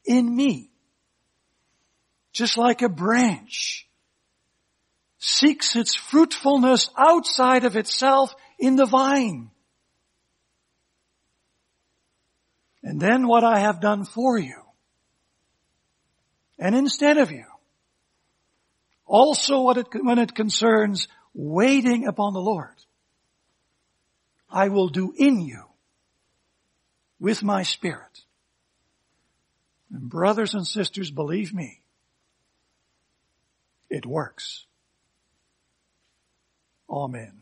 in 0.04 0.34
me, 0.34 0.70
just 2.32 2.58
like 2.58 2.82
a 2.82 2.88
branch 2.88 3.86
seeks 5.18 5.76
its 5.76 5.94
fruitfulness 5.94 6.90
outside 6.98 7.64
of 7.64 7.76
itself 7.76 8.34
in 8.58 8.74
the 8.74 8.86
vine. 8.86 9.51
And 12.82 13.00
then 13.00 13.28
what 13.28 13.44
I 13.44 13.60
have 13.60 13.80
done 13.80 14.04
for 14.04 14.38
you 14.38 14.62
and 16.62 16.76
instead 16.76 17.18
of 17.18 17.32
you. 17.32 17.44
Also 19.04 19.68
it, 19.70 19.88
when 20.00 20.18
it 20.18 20.32
concerns 20.32 21.08
waiting 21.34 22.06
upon 22.06 22.34
the 22.34 22.40
Lord, 22.40 22.76
I 24.48 24.68
will 24.68 24.88
do 24.88 25.12
in 25.16 25.40
you 25.40 25.64
with 27.18 27.42
my 27.42 27.64
spirit. 27.64 28.20
And 29.90 30.08
brothers 30.08 30.54
and 30.54 30.64
sisters, 30.66 31.10
believe 31.10 31.52
me, 31.52 31.80
it 33.90 34.06
works. 34.06 34.64
Amen. 36.88 37.41